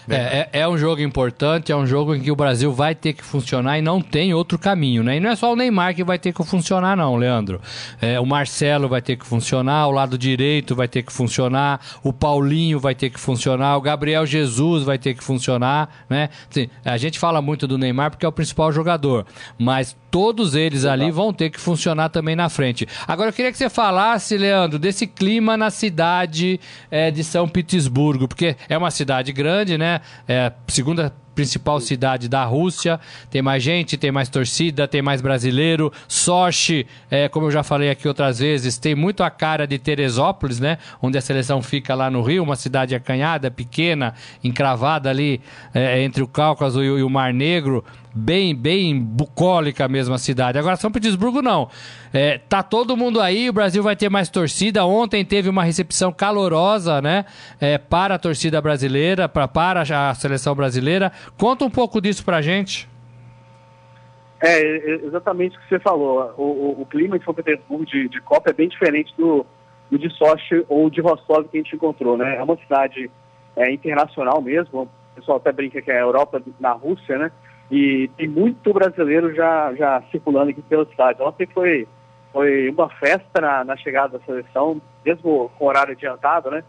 É, 0.10 0.50
é, 0.52 0.60
é, 0.62 0.68
um 0.68 0.78
jogo 0.78 1.02
importante, 1.02 1.72
é 1.72 1.76
um 1.76 1.86
jogo 1.86 2.16
em 2.16 2.22
que 2.22 2.32
o 2.32 2.36
Brasil 2.36 2.72
vai 2.72 2.94
ter 2.94 3.14
que 3.14 3.24
funcionar 3.24 3.78
e 3.78 3.82
não 3.82 4.02
tem 4.02 4.34
outro 4.34 4.58
caminho, 4.58 5.04
né? 5.04 5.18
E 5.18 5.20
não 5.20 5.30
é 5.30 5.36
só 5.36 5.52
o 5.52 5.56
Neymar 5.56 5.96
que 5.96 6.04
vai 6.04 6.20
ter 6.20 6.34
que 6.34 6.44
funcionar, 6.44 6.96
não, 6.96 7.16
Leandro. 7.16 7.60
É, 8.02 8.20
o 8.20 8.26
Marcelo 8.26 8.88
vai 8.88 9.02
ter 9.02 9.16
que 9.16 9.26
funcionar, 9.26 9.88
o 9.88 9.92
lado 9.92 10.18
direito 10.18 10.76
vai 10.76 10.88
ter 10.88 11.04
que 11.04 11.12
funcionar, 11.12 11.80
o 12.04 12.14
Paulinho 12.14 12.80
vai 12.80 12.94
ter 12.94 13.10
que 13.10 13.20
funcionar, 13.20 13.78
o 13.78 13.82
Gabriel 13.82 14.26
Jesus 14.26 14.84
vai 14.84 14.98
ter 14.98 15.14
que 15.14 15.24
funcionar, 15.24 15.90
né? 16.10 16.30
Assim, 16.50 16.70
a 16.84 16.98
gente 16.98 17.18
fala 17.18 17.42
muito 17.42 17.68
do 17.68 17.78
Neymar 17.78 18.12
porque 18.12 18.26
é 18.26 18.30
o 18.30 18.32
principal 18.32 18.72
jogador, 18.72 19.26
mas 19.58 19.96
todos 20.16 20.56
eles 20.56 20.86
ali 20.86 21.12
vão 21.12 21.34
ter 21.34 21.50
que 21.50 21.60
funcionar 21.60 22.08
também 22.08 22.38
na 22.38 22.48
frente. 22.48 22.88
Agora 23.06 23.30
eu 23.30 23.34
queria 23.34 23.52
que 23.52 23.58
você 23.58 23.70
falasse, 23.70 24.38
Leandro, 24.38 24.80
desse 24.80 25.06
clima 25.06 25.58
na 25.58 25.70
cidade 25.70 26.58
é, 26.90 27.12
de 27.12 27.22
São 27.22 27.50
Petersburgo, 27.50 28.26
porque 28.26 28.56
é 28.70 28.78
uma 28.78 28.92
cidade 28.92 29.34
grande, 29.34 29.78
né? 29.78 29.95
É 30.28 30.48
a 30.48 30.54
segunda 30.68 31.14
principal 31.36 31.80
cidade 31.80 32.30
da 32.30 32.44
Rússia. 32.46 33.00
Tem 33.30 33.42
mais 33.42 33.62
gente, 33.62 33.98
tem 33.98 34.12
mais 34.12 34.30
torcida, 34.30 34.88
tem 34.88 35.02
mais 35.02 35.22
brasileiro. 35.22 35.92
Sochi, 36.08 36.88
é, 37.12 37.28
como 37.28 37.48
eu 37.48 37.52
já 37.52 37.62
falei 37.62 37.90
aqui 37.90 38.08
outras 38.08 38.40
vezes, 38.40 38.78
tem 38.78 38.96
muito 38.96 39.22
a 39.22 39.30
cara 39.30 39.68
de 39.68 39.78
Teresópolis, 39.78 40.60
né? 40.60 40.78
Onde 41.02 41.18
a 41.18 41.22
seleção 41.22 41.62
fica 41.62 41.94
lá 41.94 42.10
no 42.10 42.22
Rio, 42.22 42.42
uma 42.42 42.56
cidade 42.56 42.96
acanhada, 42.96 43.52
pequena, 43.52 44.14
encravada 44.44 45.10
ali 45.10 45.42
é, 45.74 46.02
entre 46.02 46.24
o 46.24 46.28
Cáucaso 46.28 46.82
e 46.82 47.04
o 47.04 47.10
Mar 47.10 47.34
Negro 47.34 47.84
bem, 48.16 48.56
bem 48.56 48.98
bucólica 48.98 49.88
mesmo 49.90 50.16
a 50.16 50.18
cidade. 50.18 50.58
Agora, 50.58 50.78
São 50.78 50.92
Petersburgo 50.92 51.42
não. 51.42 51.70
É, 52.14 52.38
tá 52.38 52.64
todo 52.64 52.96
mundo 52.96 53.20
aí, 53.20 53.50
o 53.50 53.54
Brasil 53.54 53.84
vai 53.84 53.96
ter 53.96 54.10
mais 54.10 54.30
torcida. 54.30 54.86
Ontem 54.86 55.26
teve 55.26 55.50
uma 55.50 55.64
recepção 55.64 56.14
calorosa, 56.14 57.02
né? 57.02 57.26
É, 57.60 57.78
para 57.78 58.16
a 58.16 58.20
torcida 58.20 58.62
brasileira, 58.62 59.28
pra, 59.28 59.48
para 59.48 59.82
a 59.82 60.14
seleção 60.16 60.56
brasileira. 60.56 61.12
Conta 61.38 61.66
um 61.66 61.70
pouco 61.70 62.00
disso 62.00 62.24
pra 62.24 62.42
gente. 62.42 62.88
É, 64.42 65.06
exatamente 65.06 65.58
o 65.58 65.62
que 65.62 65.70
você 65.70 65.80
falou. 65.80 66.34
O, 66.38 66.44
o, 66.44 66.82
o 66.82 66.86
clima 66.86 67.20
de 67.20 67.26
São 67.26 67.34
Petersburgo 67.34 67.86
de, 67.86 68.08
de, 68.08 68.22
Copa 68.22 68.52
é 68.52 68.54
bem 68.54 68.70
diferente 68.70 69.14
do, 69.18 69.46
do 69.92 69.98
de 69.98 70.10
Sochi 70.12 70.64
ou 70.70 70.90
de 70.90 71.02
Rostov 71.02 71.48
que 71.50 71.58
a 71.58 71.62
gente 71.62 71.76
encontrou, 71.76 72.18
né? 72.18 72.38
É 72.38 72.44
uma 72.44 72.56
cidade 72.58 73.10
é, 73.56 73.72
internacional 73.74 74.42
mesmo. 74.42 74.84
O 74.84 75.16
pessoal 75.16 75.38
até 75.38 75.52
brinca 75.52 75.82
que 75.82 75.92
é 75.92 75.98
a 75.98 76.02
Europa 76.02 76.42
na 76.60 76.72
Rússia, 76.72 77.18
né? 77.18 77.32
E 77.70 78.10
tem 78.16 78.28
muito 78.28 78.72
brasileiro 78.74 79.34
já, 79.34 79.74
já 79.74 80.02
circulando 80.12 80.52
aqui 80.52 80.62
pela 80.62 80.86
cidade. 80.86 81.22
Ontem 81.22 81.48
foi, 81.48 81.88
foi 82.32 82.70
uma 82.70 82.90
festa 82.90 83.42
na, 83.42 83.64
na 83.64 83.78
chegada 83.78 84.18
da 84.18 84.26
seleção, 84.26 84.82
mesmo 85.04 85.50
com 85.58 85.66
horário 85.66 85.94
adiantado, 85.94 86.52
né? 86.52 86.64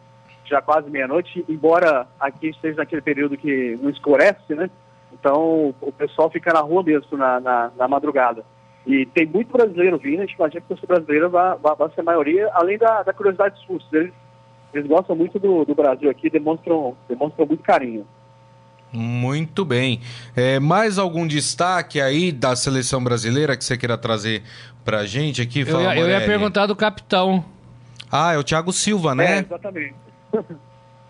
Já 0.45 0.63
quase 0.63 0.89
meia-noite, 0.91 1.45
embora 1.49 2.07
aqui 2.19 2.49
esteja 2.49 2.79
naquele 2.79 3.03
período 3.03 3.37
que 3.37 3.79
não 3.83 3.91
escurece, 3.91 4.55
né? 4.55 4.71
Então 5.13 5.75
o 5.81 5.93
pessoal 5.93 6.31
fica 6.31 6.53
na 6.53 6.61
rua 6.61 6.83
mesmo 6.83 7.17
na, 7.17 7.41
na, 7.41 7.71
na 7.77 7.89
madrugada. 7.89 8.45
E 8.87 9.05
tem 9.07 9.27
muito 9.27 9.53
brasileiro 9.53 9.99
vindo, 9.99 10.21
a 10.21 10.27
gente 10.27 10.37
imagina 10.37 10.61
que 10.61 10.73
a 10.73 10.77
pessoa 10.77 10.97
brasileira 10.97 11.29
vai, 11.29 11.59
vai, 11.59 11.75
vai 11.75 11.91
ser 11.91 12.01
a 12.03 12.05
maioria, 12.05 12.49
além 12.55 12.79
da, 12.79 13.03
da 13.03 13.13
curiosidade 13.13 13.61
russos. 13.69 13.93
Eles, 13.93 14.13
eles 14.73 14.87
gostam 14.87 15.17
muito 15.17 15.39
do, 15.41 15.65
do 15.65 15.75
Brasil 15.75 16.09
aqui, 16.09 16.31
demonstram, 16.31 16.97
demonstram 17.09 17.47
muito 17.47 17.65
carinho. 17.65 18.07
Muito 18.97 19.65
bem. 19.65 20.01
É, 20.35 20.59
mais 20.59 20.99
algum 20.99 21.27
destaque 21.27 22.01
aí 22.01 22.33
da 22.33 22.57
seleção 22.57 23.05
brasileira 23.05 23.57
que 23.57 23.65
você 23.65 23.77
queira 23.77 23.99
trazer 23.99 24.43
pra 24.85 25.05
gente 25.05 25.43
aqui? 25.43 25.61
Eu, 25.61 25.81
ia, 25.81 25.99
eu 25.99 26.09
ia 26.09 26.21
perguntar 26.25 26.67
do 26.67 26.75
capitão. 26.75 27.45
Ah, 28.11 28.33
é 28.33 28.39
o 28.39 28.45
Thiago 28.45 28.73
Silva, 28.73 29.15
né? 29.15 29.39
É, 29.39 29.39
exatamente. 29.41 29.95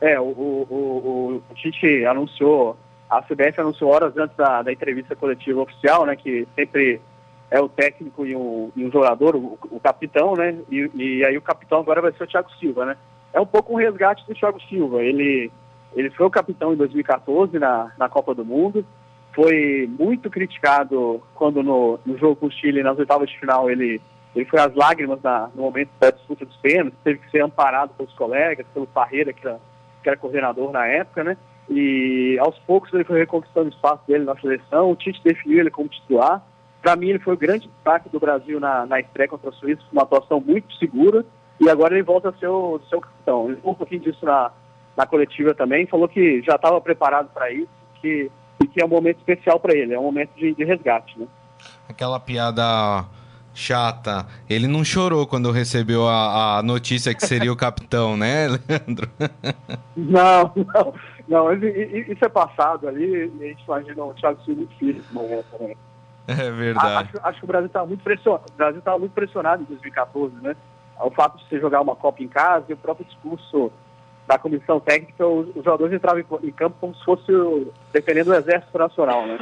é, 0.00 0.19
o, 0.19 0.25
o, 0.25 0.66
o, 0.69 1.43
o 1.49 1.55
Tite 1.55 2.05
anunciou, 2.07 2.76
a 3.09 3.23
CBF 3.23 3.61
anunciou 3.61 3.93
horas 3.93 4.16
antes 4.16 4.37
da, 4.37 4.62
da 4.62 4.73
entrevista 4.73 5.14
coletiva 5.14 5.61
oficial, 5.61 6.05
né, 6.05 6.16
que 6.16 6.49
sempre 6.57 7.00
é 7.50 7.61
o 7.61 7.69
técnico 7.69 8.26
e 8.26 8.35
um, 8.35 8.73
e 8.75 8.85
um 8.85 8.90
jogador, 8.90 9.37
o, 9.37 9.59
o 9.71 9.78
capitão, 9.78 10.35
né, 10.35 10.57
e, 10.71 10.90
e 10.95 11.25
aí 11.25 11.38
o 11.38 11.43
capitão 11.43 11.78
agora 11.81 12.02
vai 12.02 12.12
ser 12.12 12.25
o 12.25 12.26
Thiago 12.26 12.50
Silva, 12.59 12.85
né. 12.85 12.97
É 13.33 13.40
um 13.40 13.47
pouco 13.47 13.73
um 13.73 13.76
resgate 13.76 14.26
do 14.26 14.35
Thiago 14.35 14.61
Silva, 14.62 15.02
ele 15.02 15.52
ele 15.96 16.10
foi 16.10 16.26
o 16.26 16.30
capitão 16.30 16.74
em 16.74 16.76
2014 16.76 17.58
na, 17.58 17.90
na 17.98 18.06
Copa 18.06 18.34
do 18.34 18.44
Mundo. 18.44 18.84
Foi 19.34 19.90
muito 19.98 20.28
criticado 20.28 21.22
quando 21.34 21.62
no, 21.62 21.98
no 22.04 22.18
jogo 22.18 22.36
com 22.36 22.46
o 22.46 22.50
Chile, 22.50 22.82
nas 22.82 22.98
oitavas 22.98 23.30
de 23.30 23.40
final, 23.40 23.70
ele, 23.70 24.00
ele 24.34 24.44
foi 24.44 24.60
às 24.60 24.74
lágrimas 24.74 25.20
na, 25.22 25.50
no 25.54 25.62
momento 25.62 25.88
da 25.98 26.10
disputa 26.10 26.44
dos 26.44 26.56
pênaltis, 26.58 26.98
teve 27.02 27.18
que 27.20 27.30
ser 27.30 27.42
amparado 27.42 27.94
pelos 27.94 28.12
colegas, 28.12 28.66
pelo 28.74 28.86
Parreira, 28.86 29.32
que 29.32 29.46
era, 29.46 29.58
que 30.02 30.08
era 30.08 30.18
coordenador 30.18 30.70
na 30.70 30.86
época, 30.86 31.24
né? 31.24 31.36
E 31.68 32.38
aos 32.40 32.58
poucos 32.60 32.92
ele 32.92 33.04
foi 33.04 33.18
reconquistando 33.18 33.66
o 33.66 33.72
espaço 33.72 34.02
dele 34.06 34.24
na 34.24 34.36
seleção, 34.36 34.90
o 34.90 34.96
Tite 34.96 35.20
definiu 35.24 35.60
ele 35.60 35.70
como 35.70 35.88
titular. 35.88 36.42
Para 36.82 36.94
mim, 36.94 37.08
ele 37.08 37.18
foi 37.18 37.34
o 37.34 37.38
grande 37.38 37.68
destaque 37.68 38.08
do 38.10 38.20
Brasil 38.20 38.60
na, 38.60 38.86
na 38.86 39.00
estreia 39.00 39.28
contra 39.28 39.48
a 39.48 39.52
Suíça, 39.54 39.82
uma 39.90 40.02
atuação 40.02 40.40
muito 40.40 40.72
segura, 40.76 41.24
e 41.58 41.68
agora 41.68 41.94
ele 41.94 42.02
volta 42.02 42.28
a 42.28 42.32
ser 42.34 42.48
o 42.48 42.78
seu 42.88 43.00
capitão. 43.00 43.48
Ele 43.48 43.58
um 43.64 43.74
pouquinho 43.74 44.02
disso 44.02 44.24
na, 44.24 44.52
na 44.96 45.06
coletiva 45.06 45.54
também, 45.54 45.86
falou 45.86 46.08
que 46.08 46.42
já 46.42 46.56
estava 46.56 46.80
preparado 46.80 47.28
para 47.32 47.50
isso, 47.52 47.68
que, 48.00 48.30
e 48.62 48.66
que 48.66 48.80
é 48.80 48.84
um 48.84 48.88
momento 48.88 49.18
especial 49.18 49.60
para 49.60 49.76
ele, 49.76 49.94
é 49.94 49.98
um 49.98 50.04
momento 50.04 50.30
de, 50.36 50.54
de 50.54 50.64
resgate. 50.64 51.18
Né? 51.18 51.26
Aquela 51.88 52.18
piada 52.18 53.04
chata. 53.54 54.26
Ele 54.48 54.66
não 54.66 54.84
chorou 54.84 55.26
quando 55.26 55.50
recebeu 55.50 56.06
a, 56.06 56.58
a 56.58 56.62
notícia 56.62 57.14
que 57.14 57.26
seria 57.26 57.52
o 57.52 57.56
capitão, 57.56 58.16
né, 58.16 58.48
Leandro? 58.68 59.10
não, 59.96 60.52
não. 60.54 60.94
Não, 61.28 61.52
isso 61.52 62.24
é 62.24 62.28
passado 62.28 62.86
ali 62.86 63.32
a 63.40 63.44
gente 63.46 63.64
imagina 63.64 64.04
o 64.04 64.14
Thiago 64.14 64.40
Silva 64.44 64.60
muito 64.60 64.76
filho 64.76 64.98
nesse 64.98 65.12
momento 65.12 65.46
também. 65.50 65.76
É 66.28 66.50
verdade. 66.50 67.10
Acho, 67.14 67.26
acho 67.26 67.38
que 67.40 67.44
o 67.44 67.48
Brasil 67.48 67.66
estava 67.66 67.86
muito 67.86 68.04
pressionado. 68.04 68.44
O 68.48 68.56
Brasil 68.56 68.78
estava 68.78 68.98
muito 68.98 69.12
pressionado 69.12 69.62
em 69.62 69.66
2014, 69.66 70.34
né? 70.40 70.56
O 71.00 71.10
fato 71.10 71.38
de 71.38 71.48
você 71.48 71.58
jogar 71.58 71.80
uma 71.80 71.96
Copa 71.96 72.22
em 72.22 72.28
casa 72.28 72.66
e 72.68 72.72
o 72.72 72.76
próprio 72.76 73.06
discurso 73.06 73.72
da 74.26 74.38
comissão 74.38 74.80
técnica, 74.80 75.26
os, 75.26 75.49
os 75.49 75.64
jogadores 75.64 75.95
entravam 75.95 76.21
em, 76.21 76.49
em, 76.49 76.52
campo 76.52 76.76
como 76.80 76.95
se 76.95 77.04
fosse 77.04 77.33
defendendo 77.92 78.28
o 78.28 78.35
Exército 78.35 78.76
Nacional, 78.78 79.26
né? 79.26 79.38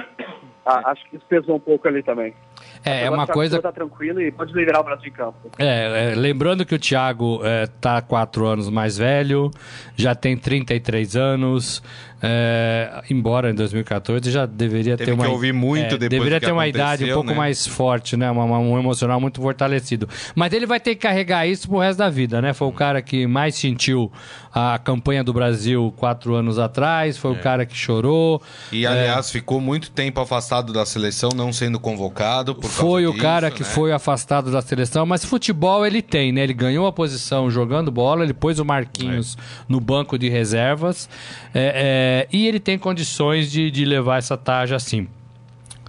Ah, 0.66 0.92
acho 0.92 1.04
que 1.10 1.16
isso 1.16 1.26
pesou 1.28 1.56
um 1.56 1.60
pouco 1.60 1.86
ali 1.86 2.02
também. 2.02 2.34
É, 2.82 3.04
é 3.04 3.10
uma 3.10 3.26
coisa. 3.26 3.60
Tá 3.60 3.70
tranquilo 3.70 4.20
e 4.20 4.32
pode 4.32 4.54
liderar 4.54 4.80
o 4.80 4.84
Brasil 4.84 5.08
em 5.08 5.12
campo. 5.12 5.50
É, 5.58 6.12
é 6.12 6.14
lembrando 6.14 6.64
que 6.64 6.74
o 6.74 6.78
Thiago 6.78 7.40
está 7.44 7.98
é, 7.98 8.00
quatro 8.00 8.46
anos 8.46 8.70
mais 8.70 8.96
velho, 8.96 9.50
já 9.94 10.14
tem 10.14 10.36
33 10.38 11.16
anos, 11.16 11.82
é, 12.26 13.02
embora 13.10 13.50
em 13.50 13.54
2014 13.54 14.30
já 14.30 14.46
deveria 14.46 14.96
Teve 14.96 15.10
ter 15.10 15.14
uma. 15.14 15.24
Que 15.24 15.30
ouvir 15.30 15.52
muito 15.52 15.94
é, 15.94 15.98
depois 15.98 16.08
deveria 16.10 16.40
ter 16.40 16.52
uma 16.52 16.66
idade 16.66 17.04
um 17.04 17.14
pouco 17.14 17.30
né? 17.30 17.36
mais 17.36 17.66
forte, 17.66 18.16
né? 18.16 18.30
Uma, 18.30 18.58
um 18.58 18.78
emocional 18.78 19.20
muito 19.20 19.40
fortalecido. 19.40 20.08
Mas 20.34 20.52
ele 20.52 20.66
vai 20.66 20.80
ter 20.80 20.94
que 20.94 21.02
carregar 21.02 21.46
isso 21.46 21.68
pro 21.68 21.78
resto 21.78 21.98
da 21.98 22.08
vida, 22.08 22.40
né? 22.40 22.52
Foi 22.52 22.68
o 22.68 22.72
cara 22.72 23.02
que 23.02 23.26
mais 23.26 23.54
sentiu 23.54 24.10
a 24.54 24.78
campanha 24.78 25.24
do 25.24 25.32
Brasil 25.32 25.92
quatro 25.96 26.34
anos 26.34 26.58
atrás, 26.60 27.18
foi 27.18 27.32
é. 27.32 27.34
o 27.34 27.40
cara 27.40 27.66
que 27.66 27.76
chorou. 27.76 28.40
E 28.70 28.86
aliás, 28.86 29.30
ficou 29.30 29.60
muito 29.60 29.90
tempo 29.90 30.20
afastado 30.20 30.72
da 30.72 30.86
seleção, 30.86 31.30
não 31.34 31.52
sendo 31.52 31.80
convocado. 31.80 32.56
foi 32.62 33.06
o 33.06 33.10
disso, 33.10 33.22
cara 33.22 33.50
que 33.50 33.62
né? 33.62 33.68
foi 33.68 33.92
afastado 33.92 34.52
da 34.52 34.62
seleção, 34.62 35.04
mas 35.04 35.24
futebol 35.24 35.84
ele 35.84 36.00
tem, 36.00 36.30
né? 36.30 36.42
Ele 36.42 36.54
ganhou 36.54 36.86
a 36.86 36.92
posição 36.92 37.50
jogando 37.50 37.90
bola, 37.90 38.22
ele 38.22 38.32
pôs 38.32 38.60
o 38.60 38.64
Marquinhos 38.64 39.36
é. 39.36 39.64
no 39.68 39.80
banco 39.80 40.16
de 40.16 40.28
reservas. 40.28 41.08
é, 41.52 42.13
é 42.14 42.24
é, 42.24 42.28
e 42.32 42.46
ele 42.46 42.60
tem 42.60 42.78
condições 42.78 43.50
de, 43.50 43.72
de 43.72 43.84
levar 43.84 44.18
essa 44.18 44.36
tarja 44.36 44.76
assim. 44.76 45.08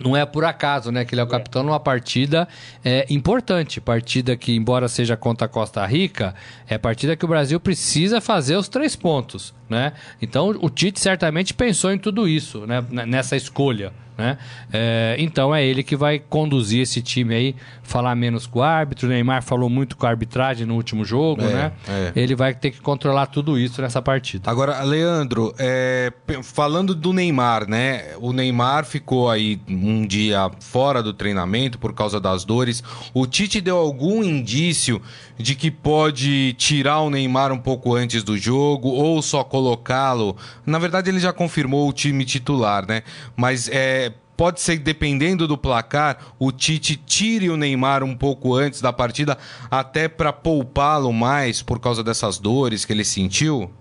Não 0.03 0.17
é 0.17 0.25
por 0.25 0.43
acaso, 0.43 0.91
né, 0.91 1.05
que 1.05 1.13
ele 1.13 1.21
é 1.21 1.23
o 1.23 1.27
capitão 1.27 1.63
numa 1.63 1.79
partida 1.79 2.47
é, 2.83 3.05
importante. 3.09 3.79
Partida 3.79 4.35
que, 4.35 4.53
embora 4.53 4.87
seja 4.87 5.15
contra 5.15 5.45
a 5.45 5.49
Costa 5.49 5.85
Rica, 5.85 6.33
é 6.67 6.77
partida 6.77 7.15
que 7.15 7.23
o 7.23 7.27
Brasil 7.27 7.59
precisa 7.59 8.19
fazer 8.19 8.57
os 8.57 8.67
três 8.67 8.95
pontos, 8.95 9.53
né? 9.69 9.93
Então, 10.21 10.55
o 10.61 10.69
Tite 10.69 10.99
certamente 10.99 11.53
pensou 11.53 11.91
em 11.91 11.97
tudo 11.97 12.27
isso, 12.27 12.65
né, 12.65 12.83
nessa 12.89 13.35
escolha. 13.35 13.91
Né? 14.17 14.37
É, 14.71 15.15
então 15.19 15.53
é 15.53 15.65
ele 15.65 15.83
que 15.83 15.95
vai 15.95 16.19
conduzir 16.19 16.81
esse 16.81 17.01
time 17.01 17.35
aí, 17.35 17.55
falar 17.83 18.15
menos 18.15 18.47
com 18.47 18.59
o 18.59 18.63
árbitro. 18.63 19.07
O 19.07 19.11
Neymar 19.11 19.43
falou 19.43 19.69
muito 19.69 19.97
com 19.97 20.05
a 20.05 20.09
arbitragem 20.09 20.65
no 20.65 20.75
último 20.75 21.03
jogo, 21.03 21.41
é, 21.41 21.53
né? 21.53 21.71
É. 21.87 22.13
Ele 22.15 22.33
vai 22.33 22.53
ter 22.53 22.71
que 22.71 22.79
controlar 22.79 23.25
tudo 23.27 23.59
isso 23.59 23.81
nessa 23.81 24.01
partida. 24.01 24.49
Agora, 24.49 24.81
Leandro, 24.83 25.53
é, 25.57 26.13
falando 26.43 26.95
do 26.95 27.11
Neymar, 27.11 27.67
né? 27.69 28.13
O 28.17 28.31
Neymar 28.31 28.85
ficou 28.85 29.29
aí 29.29 29.59
um 29.67 30.07
dia 30.07 30.49
fora 30.61 31.03
do 31.03 31.13
treinamento 31.13 31.77
por 31.77 31.93
causa 31.93 32.19
das 32.19 32.45
dores. 32.45 32.81
O 33.13 33.27
Tite 33.27 33.59
deu 33.59 33.77
algum 33.77 34.23
indício 34.23 35.01
de 35.37 35.55
que 35.55 35.69
pode 35.69 36.53
tirar 36.53 37.01
o 37.01 37.09
Neymar 37.09 37.51
um 37.51 37.57
pouco 37.57 37.93
antes 37.93 38.23
do 38.23 38.37
jogo 38.37 38.89
ou 38.89 39.21
só 39.21 39.43
colocá-lo? 39.43 40.35
Na 40.65 40.79
verdade, 40.79 41.09
ele 41.09 41.19
já 41.19 41.33
confirmou 41.33 41.87
o 41.89 41.93
time 41.93 42.25
titular, 42.25 42.87
né? 42.87 43.03
Mas 43.35 43.69
é 43.69 44.13
pode 44.37 44.59
ser, 44.59 44.77
dependendo 44.79 45.47
do 45.47 45.57
placar, 45.57 46.17
o 46.37 46.51
Tite 46.51 46.97
tire 46.97 47.49
o 47.49 47.55
Neymar 47.55 48.03
um 48.03 48.13
pouco 48.13 48.53
antes 48.53 48.81
da 48.81 48.91
partida, 48.91 49.37
até 49.71 50.09
para 50.09 50.33
poupá-lo 50.33 51.13
mais 51.13 51.63
por 51.63 51.79
causa 51.79 52.03
dessas 52.03 52.37
dores 52.37 52.83
que 52.83 52.91
ele 52.91 53.05
sentiu? 53.05 53.71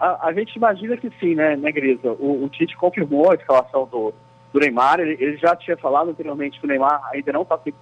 a, 0.00 0.28
a, 0.28 0.32
gente 0.32 0.56
imagina 0.56 0.96
que 0.96 1.10
sim, 1.20 1.34
né, 1.34 1.56
né 1.56 1.70
Grisa? 1.70 2.12
O, 2.12 2.44
o 2.44 2.48
Tite 2.48 2.76
confirmou 2.76 3.30
a 3.30 3.34
escalação 3.34 3.86
do, 3.86 4.14
do 4.52 4.58
Neymar. 4.58 4.98
Ele, 4.98 5.16
ele, 5.20 5.36
já 5.36 5.54
tinha 5.54 5.76
falado 5.76 6.10
anteriormente 6.10 6.58
que 6.58 6.64
o 6.64 6.68
Neymar 6.68 7.02
ainda 7.12 7.32
não 7.32 7.42
está 7.42 7.58
100%, 7.58 7.72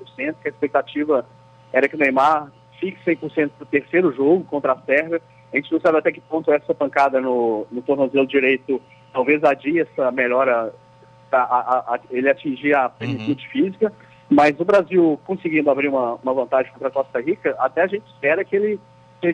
que 0.43 0.49
a 0.49 0.51
expectativa 0.51 1.25
era 1.73 1.89
que 1.89 1.97
o 1.97 1.99
Neymar 1.99 2.51
fique 2.79 2.99
100% 3.05 3.51
no 3.59 3.67
terceiro 3.67 4.13
jogo 4.13 4.45
contra 4.45 4.73
a 4.73 4.79
Sérvia. 4.79 5.21
A 5.53 5.57
gente 5.57 5.73
não 5.73 5.81
sabe 5.81 5.99
até 5.99 6.13
que 6.13 6.21
ponto 6.21 6.53
essa 6.53 6.75
pancada 6.75 7.21
no, 7.21 7.67
no 7.71 7.83
tornozelo 7.83 8.27
direito 8.27 8.81
talvez 9.13 9.43
adie 9.43 9.81
essa 9.81 10.11
melhora, 10.11 10.73
a, 11.33 11.37
a, 11.39 11.95
a, 11.95 12.01
ele 12.11 12.29
atingir 12.29 12.75
a 12.75 12.89
plenitude 12.89 13.45
uhum. 13.47 13.51
física. 13.51 13.93
Mas 14.31 14.61
o 14.61 14.65
Brasil 14.65 15.19
conseguindo 15.25 15.71
abrir 15.71 15.89
uma, 15.89 16.15
uma 16.23 16.35
vantagem 16.35 16.71
contra 16.73 16.89
a 16.89 16.91
Costa 16.91 17.21
Rica, 17.21 17.57
até 17.59 17.83
a 17.83 17.87
gente 17.87 18.07
espera 18.07 18.45
que 18.45 18.55
ele 18.55 18.79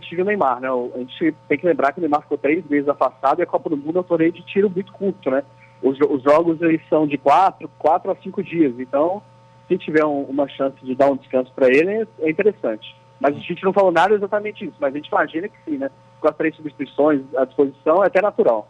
tive 0.00 0.22
o 0.22 0.24
Neymar, 0.24 0.60
né? 0.60 0.68
A 0.68 0.98
gente 0.98 1.34
tem 1.48 1.58
que 1.58 1.66
lembrar 1.66 1.92
que 1.92 1.98
o 1.98 2.00
Neymar 2.00 2.22
ficou 2.22 2.38
três 2.38 2.64
meses 2.68 2.88
afastado 2.88 3.40
e 3.40 3.42
a 3.42 3.46
Copa 3.46 3.68
do 3.68 3.76
Mundo 3.76 3.98
é 3.98 4.00
um 4.00 4.04
torneio 4.04 4.32
de 4.32 4.42
tiro 4.42 4.70
muito 4.70 4.92
curto, 4.92 5.30
né? 5.30 5.42
Os, 5.82 5.98
os 6.00 6.22
jogos 6.22 6.62
eles 6.62 6.80
são 6.88 7.06
de 7.06 7.18
quatro, 7.18 7.68
quatro 7.78 8.10
a 8.10 8.16
cinco 8.16 8.42
dias, 8.42 8.78
então 8.78 9.20
se 9.68 9.78
tiver 9.78 10.04
um, 10.04 10.22
uma 10.22 10.48
chance 10.48 10.76
de 10.82 10.94
dar 10.94 11.10
um 11.10 11.16
descanso 11.16 11.52
para 11.54 11.68
ele 11.68 11.90
é, 11.90 12.06
é, 12.20 12.30
interessante. 12.30 12.94
Mas 13.20 13.36
a 13.36 13.40
gente 13.40 13.64
não 13.64 13.72
falou 13.72 13.92
nada 13.92 14.14
exatamente 14.14 14.64
isso, 14.64 14.76
mas 14.78 14.92
a 14.92 14.96
gente 14.96 15.08
imagina 15.08 15.48
que 15.48 15.56
sim, 15.64 15.78
né? 15.78 15.90
Com 16.20 16.28
as 16.28 16.36
três 16.36 16.54
substituições 16.56 17.22
à 17.36 17.44
disposição 17.44 18.02
é 18.02 18.08
até 18.08 18.20
natural. 18.20 18.68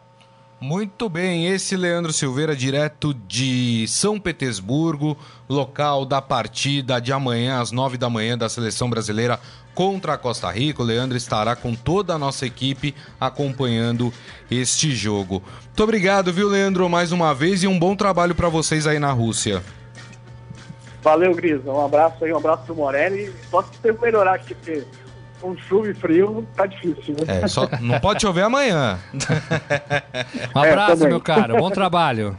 Muito 0.61 1.09
bem, 1.11 1.49
esse 1.49 1.77
Leandro 1.77 2.13
Silveira, 2.13 2.57
direto 2.57 3.13
de 3.13 3.87
São 3.87 4.19
Petersburgo, 4.19 5.17
local 5.49 6.07
da 6.07 6.23
partida 6.23 7.01
de 7.01 7.13
amanhã, 7.13 7.61
às 7.61 7.71
nove 7.71 7.99
da 7.99 8.09
manhã, 8.09 8.39
da 8.39 8.49
seleção 8.49 8.89
brasileira 8.89 9.39
contra 9.75 10.15
a 10.15 10.19
Costa 10.19 10.51
Rica. 10.51 10.81
O 10.81 10.87
Leandro 10.87 11.19
estará 11.19 11.55
com 11.55 11.75
toda 11.75 12.15
a 12.15 12.19
nossa 12.19 12.47
equipe 12.47 12.95
acompanhando 13.21 14.13
este 14.51 14.93
jogo. 14.93 15.43
Muito 15.65 15.83
obrigado, 15.83 16.33
viu, 16.33 16.49
Leandro, 16.49 16.89
mais 16.89 17.13
uma 17.13 17.35
vez 17.35 17.63
e 17.63 17.67
um 17.67 17.79
bom 17.79 17.95
trabalho 17.95 18.35
para 18.35 18.49
vocês 18.49 18.87
aí 18.87 18.99
na 18.99 19.13
Rússia. 19.13 19.63
Valeu, 21.05 21.35
Grisa. 21.35 21.71
Um 21.71 21.85
abraço 21.85 22.25
aí, 22.25 22.33
um 22.33 22.39
abraço 22.39 22.63
pro 22.65 22.75
Morelli. 22.75 23.31
Só 23.51 23.63
se 23.63 23.69
você 23.77 23.93
melhorar 23.93 24.37
aqui, 24.37 24.55
porque 24.55 24.83
com 25.39 25.55
chuva 25.55 25.91
e 25.91 25.95
frio 25.95 26.49
tá 26.57 26.65
difícil. 26.65 27.15
Né? 27.15 27.43
É, 27.43 27.47
só 27.47 27.69
não 27.79 28.01
pode 28.01 28.23
chover 28.23 28.41
amanhã. 28.41 28.99
um 30.57 30.59
abraço, 30.59 31.05
é, 31.05 31.09
meu 31.09 31.21
caro. 31.21 31.59
Bom 31.59 31.71
trabalho. 31.71 32.35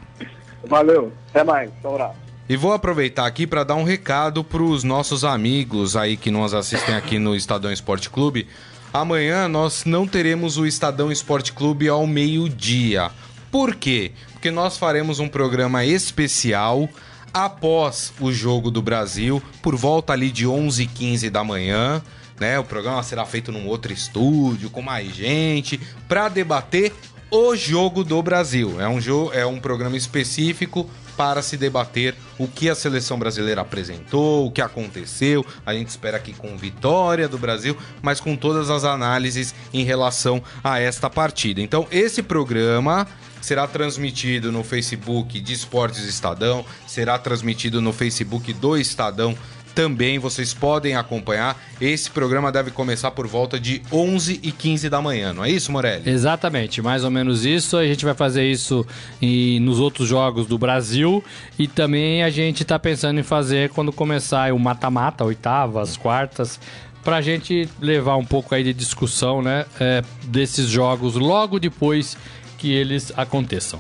Valeu. 0.68 1.14
Até 1.30 1.44
mais. 1.44 1.70
Um 1.84 1.90
abraço. 1.90 2.16
E 2.50 2.58
vou 2.58 2.74
aproveitar 2.74 3.28
aqui 3.28 3.46
para 3.46 3.64
dar 3.64 3.76
um 3.76 3.84
recado 3.84 4.44
para 4.44 4.64
os 4.64 4.84
nossos 4.84 5.24
amigos 5.24 5.96
aí 5.96 6.18
que 6.18 6.32
nos 6.32 6.54
assistem 6.54 6.96
aqui 6.96 7.20
no 7.20 7.36
Estadão 7.36 7.72
Esporte 7.72 8.10
Clube. 8.10 8.48
Amanhã 8.92 9.48
nós 9.48 9.86
não 9.86 10.08
teremos 10.08 10.58
o 10.58 10.66
Estadão 10.66 11.12
Esporte 11.12 11.54
Clube 11.54 11.88
ao 11.88 12.08
meio-dia. 12.08 13.12
Por 13.52 13.76
quê? 13.76 14.12
Porque 14.34 14.50
nós 14.50 14.78
faremos 14.78 15.20
um 15.20 15.28
programa 15.28 15.86
especial 15.86 16.90
após 17.36 18.14
o 18.22 18.32
jogo 18.32 18.72
do 18.72 18.82
Brasil, 18.82 19.44
por 19.62 19.76
volta 19.76 20.14
ali 20.14 20.32
de 20.32 20.48
11h15 20.48 21.30
da 21.30 21.44
manhã. 21.44 22.02
Né? 22.40 22.58
O 22.58 22.64
programa 22.64 23.04
será 23.04 23.26
feito 23.26 23.52
num 23.52 23.68
outro 23.68 23.92
estúdio, 23.92 24.70
com 24.70 24.82
mais 24.82 25.14
gente, 25.14 25.78
para 26.08 26.30
debater 26.30 26.94
o 27.30 27.54
jogo 27.54 28.06
do 28.06 28.24
Brasil. 28.24 28.80
É 28.80 28.88
um, 28.88 29.02
jogo, 29.02 29.34
é 29.34 29.46
um 29.46 29.60
programa 29.60 29.98
específico 29.98 30.90
para 31.18 31.42
se 31.42 31.58
debater 31.58 32.16
o 32.38 32.48
que 32.48 32.70
a 32.70 32.76
seleção 32.76 33.20
brasileira 33.20 33.62
apresentou, 33.62 34.46
o 34.46 34.52
que 34.52 34.62
aconteceu. 34.62 35.46
A 35.66 35.74
gente 35.74 35.90
espera 35.90 36.16
aqui 36.16 36.34
com 36.34 36.56
vitória 36.56 37.28
do 37.28 37.38
Brasil, 37.38 37.78
mas 38.02 38.22
com 38.22 38.38
todas 38.38 38.70
as 38.70 38.86
análises 38.86 39.54
em 39.74 39.84
relação 39.84 40.42
a 40.64 40.80
esta 40.80 41.10
partida. 41.10 41.62
Então, 41.62 41.86
esse 41.92 42.24
programa 42.24 43.06
será 43.46 43.68
transmitido 43.68 44.52
no 44.52 44.64
Facebook 44.64 45.40
de 45.40 45.54
Esportes 45.54 46.04
Estadão, 46.04 46.66
será 46.88 47.20
transmitido 47.20 47.80
no 47.80 47.94
Facebook 47.94 48.52
do 48.54 48.76
Estadão 48.76 49.38
também 49.76 50.18
vocês 50.18 50.54
podem 50.54 50.96
acompanhar. 50.96 51.62
Esse 51.82 52.10
programa 52.10 52.50
deve 52.50 52.72
começar 52.72 53.12
por 53.12 53.28
volta 53.28 53.60
de 53.60 53.82
11 53.92 54.40
e 54.42 54.50
15 54.50 54.90
da 54.90 55.02
manhã, 55.02 55.34
não 55.34 55.44
é 55.44 55.52
isso, 55.52 55.70
Morelli? 55.70 56.10
Exatamente, 56.10 56.82
mais 56.82 57.04
ou 57.04 57.12
menos 57.12 57.46
isso. 57.46 57.76
A 57.76 57.86
gente 57.86 58.06
vai 58.06 58.14
fazer 58.14 58.50
isso 58.50 58.88
em, 59.22 59.60
nos 59.60 59.82
outros 59.82 60.08
jogos 60.08 60.48
do 60.48 60.58
Brasil 60.58 61.22
e 61.60 61.68
também 61.68 62.24
a 62.24 62.30
gente 62.30 62.64
está 62.64 62.80
pensando 62.80 63.20
em 63.20 63.24
fazer 63.24 63.70
quando 63.72 63.92
começar 63.92 64.54
o 64.54 64.58
mata-mata, 64.58 65.26
oitavas, 65.26 65.98
quartas, 65.98 66.58
para 67.04 67.18
a 67.18 67.22
gente 67.22 67.70
levar 67.80 68.16
um 68.16 68.26
pouco 68.26 68.56
aí 68.56 68.64
de 68.64 68.74
discussão, 68.74 69.42
né, 69.42 69.66
é, 69.78 70.02
desses 70.24 70.70
jogos 70.70 71.16
logo 71.16 71.60
depois 71.60 72.18
que 72.58 72.74
eles 72.74 73.12
aconteçam. 73.16 73.80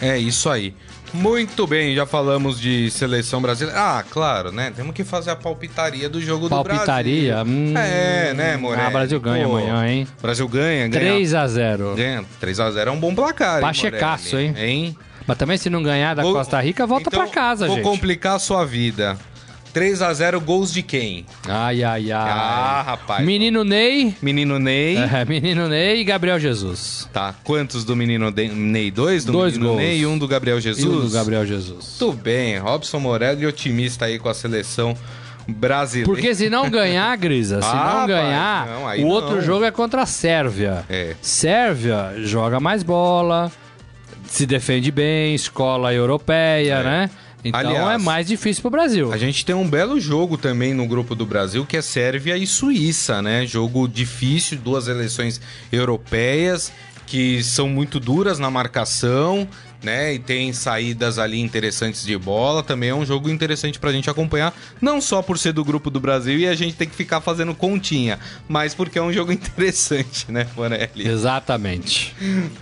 É 0.00 0.16
isso 0.18 0.48
aí. 0.48 0.74
Muito 1.12 1.66
bem, 1.66 1.94
já 1.94 2.06
falamos 2.06 2.60
de 2.60 2.88
seleção 2.90 3.42
brasileira. 3.42 3.80
Ah, 3.80 4.04
claro, 4.08 4.52
né? 4.52 4.72
Temos 4.74 4.94
que 4.94 5.02
fazer 5.02 5.30
a 5.30 5.36
palpitaria 5.36 6.08
do 6.08 6.20
jogo 6.20 6.48
palpitaria? 6.48 6.78
do 6.78 6.86
Brasil. 6.86 7.32
Palpitaria? 7.34 7.44
Hum, 7.44 7.76
é, 7.76 8.32
né, 8.32 8.56
Moreira? 8.56 8.86
Ah, 8.86 8.90
Brasil 8.90 9.20
ganha 9.20 9.44
Pô, 9.44 9.56
amanhã, 9.56 9.86
hein? 9.86 10.06
Brasil 10.22 10.46
ganha, 10.48 10.86
ganha. 10.86 11.12
3 11.12 11.34
a 11.34 11.46
0 11.48 11.94
Ganha. 11.96 12.24
3 12.38 12.60
a 12.60 12.70
0 12.70 12.90
é 12.90 12.92
um 12.92 13.00
bom 13.00 13.14
placar, 13.14 13.60
Pachecaço, 13.60 14.38
hein? 14.38 14.54
hein? 14.56 14.96
Mas 15.26 15.36
também 15.36 15.56
se 15.56 15.68
não 15.68 15.82
ganhar 15.82 16.14
da 16.14 16.22
vou, 16.22 16.32
Costa 16.32 16.60
Rica, 16.60 16.86
volta 16.86 17.08
então, 17.08 17.22
pra 17.24 17.30
casa, 17.30 17.66
vou 17.66 17.76
gente. 17.76 17.84
Vou 17.84 17.92
complicar 17.92 18.36
a 18.36 18.38
sua 18.38 18.64
vida. 18.64 19.18
3 19.72 20.02
a 20.02 20.12
0 20.12 20.40
gols 20.40 20.72
de 20.72 20.82
quem? 20.82 21.24
Ai, 21.48 21.82
ai, 21.82 22.12
ai. 22.12 22.30
Ah, 22.30 22.82
rapaz. 22.86 23.24
Menino 23.24 23.64
Ney. 23.64 24.14
Menino 24.20 24.58
Ney. 24.58 24.98
É, 25.10 25.24
menino 25.24 25.68
Ney 25.68 26.00
e 26.00 26.04
Gabriel 26.04 26.38
Jesus. 26.38 27.08
Tá. 27.12 27.34
Quantos 27.42 27.84
do 27.84 27.96
menino 27.96 28.30
Ney? 28.30 28.90
Dois? 28.90 29.24
Do 29.24 29.32
Dois 29.32 29.54
menino 29.54 29.70
gols. 29.70 29.82
Ney 29.82 29.98
e 29.98 30.06
um 30.06 30.16
do 30.16 30.28
Gabriel 30.28 30.60
Jesus? 30.60 30.84
E 30.84 30.88
um 30.88 31.00
do 31.00 31.10
Gabriel 31.10 31.44
Jesus. 31.44 31.96
Tudo 31.98 32.16
bem. 32.16 32.58
Robson 32.58 33.00
Morelli 33.00 33.46
otimista 33.46 34.04
aí 34.04 34.18
com 34.18 34.28
a 34.28 34.34
seleção 34.34 34.96
brasileira. 35.48 36.10
Porque 36.10 36.34
se 36.34 36.48
não 36.48 36.70
ganhar, 36.70 37.16
Grisa, 37.16 37.60
se 37.60 37.68
ah, 37.72 38.00
não 38.00 38.06
ganhar, 38.06 38.66
não, 38.66 39.04
o 39.04 39.08
outro 39.08 39.36
não. 39.36 39.40
jogo 39.40 39.64
é 39.64 39.70
contra 39.70 40.02
a 40.02 40.06
Sérvia. 40.06 40.84
É. 40.88 41.14
Sérvia 41.20 42.14
joga 42.18 42.60
mais 42.60 42.82
bola, 42.82 43.50
se 44.26 44.46
defende 44.46 44.90
bem, 44.90 45.34
escola 45.34 45.92
europeia, 45.92 46.74
é. 46.74 46.82
né? 46.82 47.10
Então 47.44 47.58
Aliás, 47.58 48.00
é 48.00 48.04
mais 48.04 48.26
difícil 48.26 48.60
para 48.62 48.68
o 48.68 48.70
Brasil. 48.70 49.12
A 49.12 49.16
gente 49.16 49.44
tem 49.44 49.54
um 49.54 49.68
belo 49.68 49.98
jogo 49.98 50.36
também 50.36 50.74
no 50.74 50.86
grupo 50.86 51.14
do 51.14 51.24
Brasil, 51.24 51.64
que 51.64 51.76
é 51.76 51.82
Sérvia 51.82 52.36
e 52.36 52.46
Suíça, 52.46 53.22
né? 53.22 53.46
Jogo 53.46 53.88
difícil, 53.88 54.58
duas 54.58 54.88
eleições 54.88 55.40
europeias 55.72 56.72
que 57.06 57.42
são 57.42 57.68
muito 57.68 57.98
duras 57.98 58.38
na 58.38 58.50
marcação 58.52 59.48
né? 59.82 60.14
E 60.14 60.18
tem 60.18 60.52
saídas 60.52 61.18
ali 61.18 61.40
interessantes 61.40 62.04
de 62.04 62.16
bola. 62.16 62.62
Também 62.62 62.90
é 62.90 62.94
um 62.94 63.04
jogo 63.04 63.28
interessante 63.28 63.78
pra 63.78 63.92
gente 63.92 64.08
acompanhar, 64.10 64.54
não 64.80 65.00
só 65.00 65.22
por 65.22 65.38
ser 65.38 65.52
do 65.52 65.64
grupo 65.64 65.90
do 65.90 66.00
Brasil 66.00 66.38
e 66.38 66.46
a 66.46 66.54
gente 66.54 66.76
tem 66.76 66.88
que 66.88 66.94
ficar 66.94 67.20
fazendo 67.20 67.54
continha, 67.54 68.18
mas 68.48 68.74
porque 68.74 68.98
é 68.98 69.02
um 69.02 69.12
jogo 69.12 69.32
interessante, 69.32 70.30
né, 70.30 70.46
Morelli? 70.56 71.06
Exatamente. 71.06 72.14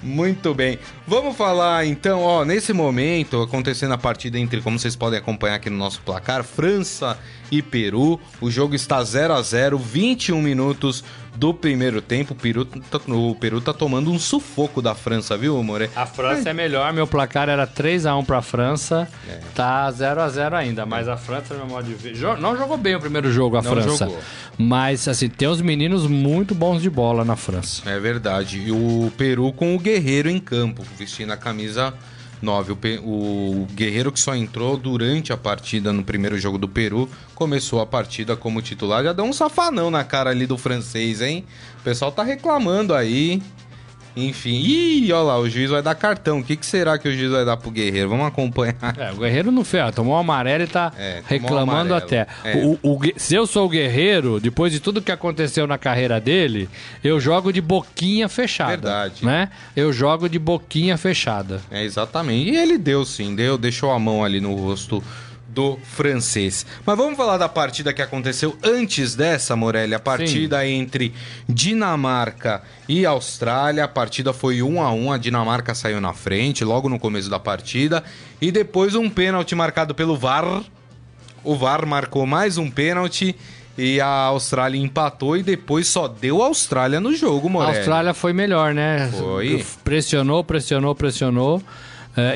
Muito 0.03 0.55
bem. 0.55 0.79
Vamos 1.07 1.37
falar 1.37 1.87
então, 1.87 2.23
ó, 2.23 2.45
nesse 2.45 2.73
momento 2.73 3.43
acontecendo 3.43 3.95
a 3.95 3.99
partida 3.99 4.39
entre, 4.39 4.61
como 4.61 4.79
vocês 4.79 4.97
podem 4.97 5.19
acompanhar 5.19 5.57
aqui 5.57 5.71
no 5.71 5.77
nosso 5.77 6.01
placar, 6.03 6.45
França 6.45 7.19
e 7.51 7.63
Peru. 7.63 8.21
O 8.41 8.51
jogo 8.51 8.75
está 8.75 9.03
0 9.03 9.35
a 9.35 9.43
0, 9.43 9.79
21 9.79 10.41
minutos 10.41 11.05
do 11.39 11.55
primeiro 11.55 12.03
tempo. 12.03 12.35
O 12.35 12.37
Peru, 12.37 12.65
tá, 12.65 13.01
o 13.09 13.35
Peru 13.35 13.61
tá 13.61 13.73
tomando 13.73 14.11
um 14.11 14.19
sufoco 14.19 14.83
da 14.83 14.95
França, 14.95 15.37
viu, 15.37 15.63
More? 15.63 15.89
A 15.95 16.05
França 16.05 16.49
é, 16.49 16.51
é 16.51 16.55
melhor, 16.55 16.93
meu 16.93 17.07
placar 17.07 17.49
era 17.49 17.67
3 17.67 18.07
a 18.07 18.17
1 18.17 18.25
para 18.25 18.39
a 18.39 18.43
França. 18.43 19.09
É. 19.29 19.41
Tá 19.55 19.91
0 19.91 20.21
a 20.21 20.29
0 20.29 20.57
ainda, 20.57 20.85
mas 20.85 21.09
a 21.09 21.17
França, 21.17 21.55
meu 21.55 21.67
modo 21.67 21.87
de 21.87 21.95
ver, 21.95 22.17
não 22.39 22.57
jogou 22.57 22.77
bem 22.77 22.97
o 22.97 23.01
primeiro 23.01 23.31
jogo 23.31 23.57
a 23.57 23.63
não 23.63 23.71
França. 23.71 24.07
Jogou. 24.07 24.21
Mas 24.59 25.07
assim, 25.07 25.29
tem 25.29 25.49
uns 25.49 25.61
meninos 25.61 26.07
muito 26.07 26.55
bons 26.55 26.83
de 26.83 26.91
bola 26.91 27.25
na 27.25 27.37
França. 27.37 27.89
É 27.89 27.99
verdade. 28.01 28.59
E 28.59 28.73
o 28.73 29.13
Peru 29.17 29.53
com 29.53 29.77
o 29.77 29.79
Guerreiro 29.79 30.29
em 30.29 30.41
campo, 30.41 30.83
vestindo 30.99 31.33
a 31.33 31.37
camisa 31.37 31.95
9. 32.43 32.73
O, 32.73 32.77
o, 33.05 33.67
Guerreiro 33.73 34.13
que 34.13 34.21
só 34.21 34.35
entrou 34.35 34.77
durante 34.77 35.33
a 35.33 35.37
partida 35.37 35.93
no 35.93 36.05
primeiro 36.05 36.39
jogo 36.39 36.59
do 36.59 36.69
Peru, 36.69 37.09
começou 37.35 37.81
a 37.81 37.87
partida 37.87 38.37
como 38.37 38.63
titular. 38.63 39.05
Já 39.05 39.13
deu 39.13 39.25
um 39.25 39.33
safanão 39.33 39.91
na 39.91 40.05
cara 40.05 40.31
ali 40.31 40.47
do 40.47 40.59
francês, 40.59 41.21
hein? 41.21 41.45
O 41.81 41.83
pessoal 41.83 42.13
tá 42.13 42.23
reclamando 42.23 42.95
aí. 42.95 43.43
Enfim, 44.19 44.61
ih, 44.61 45.13
olha 45.13 45.23
lá, 45.23 45.39
o 45.39 45.49
juiz 45.49 45.71
vai 45.71 45.83
dar 45.83 45.95
cartão. 45.95 46.41
O 46.41 46.45
que, 46.45 46.57
que 46.57 46.67
será 46.67 46.99
que 46.99 47.09
o 47.09 47.17
juiz 47.17 47.31
vai 47.31 47.45
dar 47.45 47.57
pro 47.57 47.71
Guerreiro? 47.71 48.09
Vamos 48.09 48.27
acompanhar. 48.27 48.77
É, 48.99 49.13
o 49.13 49.17
Guerreiro 49.17 49.53
não 49.53 49.65
fez, 49.65 49.95
tomou 49.95 50.15
um 50.15 50.19
amarelo 50.19 50.65
e 50.65 50.67
tá 50.67 50.93
é, 50.99 51.23
reclamando 51.27 51.95
até. 51.95 52.27
É. 52.45 52.57
O, 52.57 52.79
o, 52.83 53.01
se 53.17 53.35
eu 53.35 53.47
sou 53.47 53.67
o 53.67 53.69
Guerreiro, 53.69 54.41
depois 54.41 54.73
de 54.73 54.81
tudo 54.81 55.01
que 55.01 55.13
aconteceu 55.13 55.67
na 55.67 55.79
carreira 55.79 56.21
dele, 56.21 56.69
eu 57.03 57.21
jogo 57.21 57.53
de 57.53 57.61
boquinha 57.61 58.29
fechada. 58.29 58.71
Verdade. 58.71 59.25
Né? 59.25 59.51
Eu 59.77 59.93
jogo 59.93 60.29
de 60.29 60.39
boquinha 60.39 60.99
fechada. 60.99 61.61
É, 61.71 61.85
exatamente. 61.85 62.51
E 62.51 62.57
ele 62.57 62.77
deu 62.77 63.05
sim, 63.05 63.35
deu, 63.35 63.57
deixou 63.57 63.93
a 63.93 63.99
mão 63.99 64.25
ali 64.25 64.41
no 64.41 64.55
rosto 64.55 65.03
do 65.59 65.77
francês. 65.83 66.65
Mas 66.87 66.97
vamos 66.97 67.17
falar 67.17 67.37
da 67.37 67.49
partida 67.49 67.93
que 67.93 68.01
aconteceu 68.01 68.57
antes 68.63 69.17
dessa, 69.17 69.57
Morelli. 69.57 69.93
A 69.93 69.99
partida 69.99 70.61
Sim. 70.61 70.69
entre 70.69 71.13
Dinamarca 71.49 72.63
e 72.89 73.05
Austrália. 73.05 73.83
A 73.83 73.89
partida 73.89 74.33
foi 74.33 74.63
1 74.63 74.81
a 74.81 74.93
1 74.93 75.13
A 75.13 75.19
Dinamarca 75.19 75.75
saiu 75.75 76.01
na 76.01 76.13
frente 76.13 76.65
logo 76.65 76.89
no 76.89 76.97
começo 76.97 77.29
da 77.29 77.41
partida. 77.41 78.05
E 78.41 78.53
depois 78.53 78.95
um 78.95 79.11
pênalti 79.11 79.57
marcado 79.57 79.97
pelo 79.97 80.17
VAR. 80.17 80.63
O 81.43 81.57
VAR 81.57 81.85
marcou 81.85 82.25
mais 82.25 82.57
um 82.57 82.71
pênalti. 82.71 83.35
E 83.77 84.01
a 84.01 84.07
Austrália 84.07 84.81
empatou 84.81 85.37
e 85.37 85.43
depois 85.43 85.89
só 85.89 86.07
deu 86.07 86.41
a 86.41 86.47
Austrália 86.47 87.01
no 87.01 87.13
jogo, 87.17 87.49
Morelli. 87.51 87.79
A 87.79 87.81
Austrália 87.81 88.15
foi 88.15 88.33
melhor, 88.33 88.73
né? 88.73 89.11
Foi. 89.13 89.65
Pressionou, 89.83 90.45
pressionou, 90.45 90.95
pressionou 90.95 91.61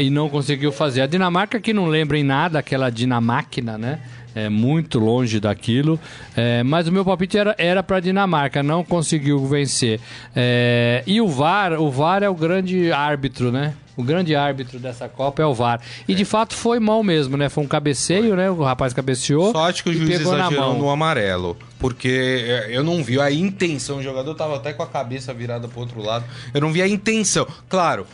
e 0.00 0.10
não 0.10 0.28
conseguiu 0.28 0.72
fazer. 0.72 1.02
A 1.02 1.06
Dinamarca, 1.06 1.60
que 1.60 1.72
não 1.72 1.86
lembra 1.86 2.18
em 2.18 2.24
nada 2.24 2.58
aquela 2.58 2.90
Dinamáquina, 2.90 3.76
né? 3.76 4.00
É 4.34 4.48
muito 4.48 4.98
longe 4.98 5.38
daquilo. 5.38 6.00
É, 6.34 6.62
mas 6.62 6.88
o 6.88 6.92
meu 6.92 7.04
palpite 7.04 7.36
era, 7.36 7.54
era 7.58 7.82
para 7.82 7.98
a 7.98 8.00
Dinamarca, 8.00 8.62
não 8.62 8.82
conseguiu 8.82 9.46
vencer. 9.46 10.00
É, 10.34 11.02
e 11.06 11.20
o 11.20 11.28
VAR, 11.28 11.74
o 11.80 11.90
VAR 11.90 12.22
é 12.22 12.28
o 12.28 12.34
grande 12.34 12.90
árbitro, 12.90 13.52
né? 13.52 13.74
O 13.94 14.02
grande 14.02 14.34
árbitro 14.34 14.78
dessa 14.78 15.06
Copa 15.06 15.42
é 15.42 15.46
o 15.46 15.52
VAR. 15.52 15.80
E 16.08 16.12
é. 16.12 16.16
de 16.16 16.24
fato 16.24 16.54
foi 16.54 16.80
mal 16.80 17.02
mesmo, 17.02 17.36
né? 17.36 17.50
Foi 17.50 17.62
um 17.62 17.68
cabeceio, 17.68 18.28
foi. 18.28 18.36
né? 18.36 18.50
O 18.50 18.62
rapaz 18.62 18.94
cabeceou. 18.94 19.52
Só 19.52 19.68
acho 19.68 19.84
que 19.84 19.90
o 19.90 19.92
juiz 19.92 20.20
exagerou 20.20 20.78
no 20.78 20.88
amarelo. 20.88 21.56
Porque 21.78 22.46
é, 22.48 22.68
eu 22.70 22.82
não 22.82 23.04
vi 23.04 23.20
a 23.20 23.30
intenção. 23.30 23.98
O 23.98 24.02
jogador 24.02 24.34
tava 24.34 24.56
até 24.56 24.72
com 24.72 24.82
a 24.82 24.86
cabeça 24.86 25.34
virada 25.34 25.68
pro 25.68 25.80
outro 25.80 26.02
lado. 26.02 26.24
Eu 26.54 26.60
não 26.62 26.72
vi 26.72 26.80
a 26.80 26.88
intenção. 26.88 27.46
Claro, 27.68 28.06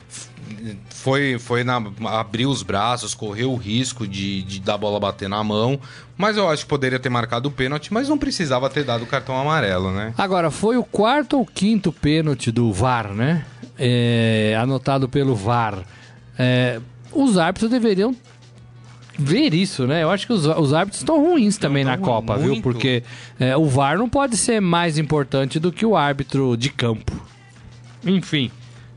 foi, 0.91 1.39
foi 1.39 1.65
na, 1.65 1.83
abriu 2.07 2.51
os 2.51 2.63
braços, 2.63 3.15
correu 3.15 3.53
o 3.53 3.57
risco 3.57 4.07
de, 4.07 4.43
de 4.43 4.61
da 4.61 4.77
bola 4.77 4.99
bater 4.99 5.29
na 5.29 5.43
mão, 5.43 5.79
mas 6.17 6.37
eu 6.37 6.49
acho 6.49 6.65
que 6.65 6.69
poderia 6.69 6.99
ter 6.99 7.09
marcado 7.09 7.49
o 7.49 7.53
pênalti, 7.53 7.93
mas 7.93 8.09
não 8.09 8.19
precisava 8.19 8.69
ter 8.69 8.85
dado 8.85 9.05
o 9.05 9.07
cartão 9.07 9.39
amarelo, 9.39 9.93
né? 9.93 10.13
Agora, 10.19 10.51
foi 10.51 10.77
o 10.77 10.85
quarto 10.85 11.39
ou 11.39 11.47
quinto 11.47 11.93
pênalti 11.93 12.51
do 12.51 12.73
VAR, 12.73 13.13
né? 13.13 13.45
É, 13.79 14.57
anotado 14.61 15.09
pelo 15.09 15.35
VAR. 15.35 15.85
É, 16.39 16.81
os 17.13 17.39
árbitros 17.39 17.71
deveriam 17.71 18.15
ver 19.19 19.53
isso, 19.53 19.87
né? 19.87 20.03
Eu 20.03 20.11
acho 20.11 20.27
que 20.27 20.33
os, 20.33 20.47
os 20.47 20.73
árbitros 20.73 21.03
estão 21.03 21.21
ruins 21.21 21.59
também 21.59 21.85
na 21.85 21.99
Copa, 21.99 22.37
muito. 22.37 22.53
viu? 22.53 22.63
Porque 22.63 23.03
é, 23.39 23.57
o 23.57 23.67
VAR 23.67 23.99
não 23.99 24.09
pode 24.09 24.37
ser 24.37 24.61
mais 24.61 24.97
importante 24.99 25.59
do 25.59 25.73
que 25.73 25.85
o 25.85 25.97
árbitro 25.97 26.57
de 26.57 26.71
campo. 26.71 27.13
Enfim, 28.05 28.51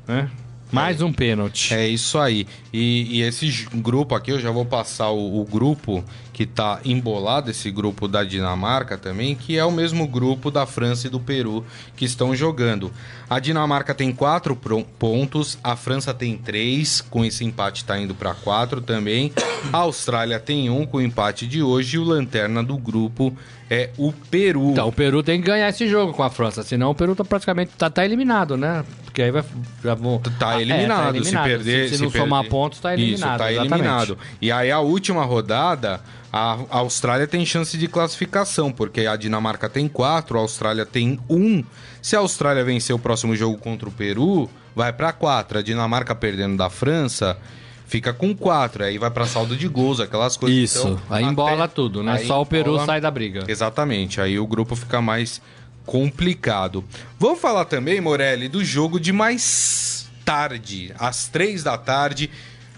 né? 0.08 0.30
Mais 0.72 1.02
um 1.02 1.12
pênalti. 1.12 1.74
É 1.74 1.88
isso 1.88 2.18
aí. 2.18 2.48
E, 2.72 3.20
e, 3.20 3.22
esse 3.22 3.68
grupo 3.76 4.16
aqui, 4.16 4.32
eu 4.32 4.40
já 4.40 4.52
vou 4.52 4.66
passar 4.66 5.10
o, 5.12 5.42
o, 5.42 5.46
grupo 5.46 6.04
que 6.42 6.46
tá 6.48 6.80
embolado, 6.84 7.52
esse 7.52 7.70
grupo 7.70 8.08
da 8.08 8.24
Dinamarca 8.24 8.98
também, 8.98 9.36
que 9.36 9.60
é 9.60 9.64
o 9.64 9.72
mesmo 9.72 10.08
grupo 10.08 10.50
da 10.50 10.66
França 10.66 11.06
e 11.06 11.10
do 11.10 11.20
Peru 11.20 11.64
que 11.96 12.04
estão 12.04 12.36
jogando. 12.36 12.92
A 13.30 13.40
Dinamarca 13.40 13.94
tem 13.94 14.12
quatro 14.12 14.58
pontos, 14.98 15.60
a 15.64 15.76
França 15.76 16.16
tem 16.16 16.36
três, 16.36 17.00
com 17.00 17.24
esse 17.24 17.46
empate 17.46 17.86
tá 17.86 18.00
indo 18.00 18.16
para 18.16 18.34
quatro 18.34 18.82
também. 18.82 19.32
A 19.72 19.78
Austrália 19.78 20.40
tem 20.40 20.68
um 20.72 20.84
com 20.84 20.98
o 20.98 21.02
empate 21.02 21.46
de 21.46 21.62
hoje 21.62 21.98
e 21.98 22.00
o 22.00 22.04
lanterna 22.04 22.64
do 22.64 22.76
grupo 22.76 23.38
é 23.70 23.92
o 23.98 24.12
Peru. 24.12 24.72
Então, 24.72 24.88
o 24.88 24.92
Peru 24.92 25.24
tem 25.24 25.40
que 25.40 25.48
ganhar 25.48 25.70
esse 25.70 25.88
jogo 25.88 26.12
com 26.12 26.24
a 26.24 26.30
França, 26.30 26.64
senão 26.64 26.90
o 26.90 26.96
Peru 26.96 27.16
tá 27.16 27.24
praticamente 27.24 27.72
tá, 27.78 27.90
tá 27.90 28.04
eliminado, 28.04 28.58
né? 28.58 28.84
Porque 29.06 29.22
aí 29.22 29.32
vai 29.32 29.46
já 29.84 29.94
vão 29.94 30.20
tá, 30.20 30.60
eliminado, 30.60 31.00
ah, 31.00 31.10
é, 31.10 31.12
tá 31.12 31.18
eliminado. 31.18 31.44
Se 31.44 31.50
perder, 31.50 31.90
se, 31.90 31.96
se 31.96 32.02
não 32.02 32.12
perder... 32.12 32.28
somar 32.28 32.50
pontos, 32.50 32.80
tá 32.80 32.94
eliminado. 32.94 33.30
Isso, 33.30 33.38
tá 33.38 33.52
exatamente. 33.52 33.74
eliminado. 33.74 34.18
E 34.42 34.52
aí 34.52 34.72
a 34.72 34.80
última 34.80 35.24
rodada, 35.24 36.02
a 36.32 36.58
Austrália 36.70 37.28
tem 37.28 37.46
chance 37.46 37.78
de 37.78 37.88
classificação, 37.88 38.72
porque 38.72 39.06
a 39.06 39.16
Dinamarca 39.16 39.68
tem 39.68 39.88
quatro, 39.88 40.38
a 40.38 40.42
Austrália 40.42 40.86
tem 40.86 41.20
um. 41.30 41.64
Se 42.02 42.16
a 42.16 42.20
Austrália 42.20 42.64
vencer 42.64 42.96
o 42.96 43.00
próximo 43.00 43.36
jogo 43.36 43.58
contra 43.58 43.90
o 43.90 43.92
Peru, 43.92 44.50
vai 44.76 44.94
para 44.94 45.12
quatro. 45.12 45.60
A 45.60 45.62
Dinamarca 45.62 46.16
perdendo 46.16 46.56
da 46.56 46.70
França 46.70 47.38
fica 47.86 48.14
com 48.14 48.34
quatro, 48.34 48.86
aí 48.86 48.98
vai 48.98 49.12
para 49.12 49.26
saldo 49.26 49.58
de 49.58 49.68
gols, 49.68 50.00
aquelas 50.00 50.38
coisas. 50.38 50.58
Isso, 50.58 50.88
então, 50.88 51.02
aí 51.10 51.26
embola 51.26 51.68
tudo, 51.68 52.02
né? 52.02 52.20
Só 52.20 52.42
o 52.42 52.46
Peru 52.46 52.84
sai 52.86 53.02
da 53.02 53.12
briga. 53.12 53.44
Exatamente, 53.50 54.22
aí 54.22 54.40
o 54.40 54.48
grupo 54.48 54.78
fica 54.78 55.02
mais 55.02 55.42
complicado. 55.86 56.86
Vamos 57.20 57.42
falar 57.42 57.66
também, 57.66 58.00
Morelli, 58.00 58.48
do 58.48 58.64
jogo 58.64 58.98
de 58.98 59.12
mais 59.12 60.10
tarde, 60.24 60.94
às 60.98 61.28
três 61.28 61.64
da 61.64 61.78
tarde. 61.78 62.30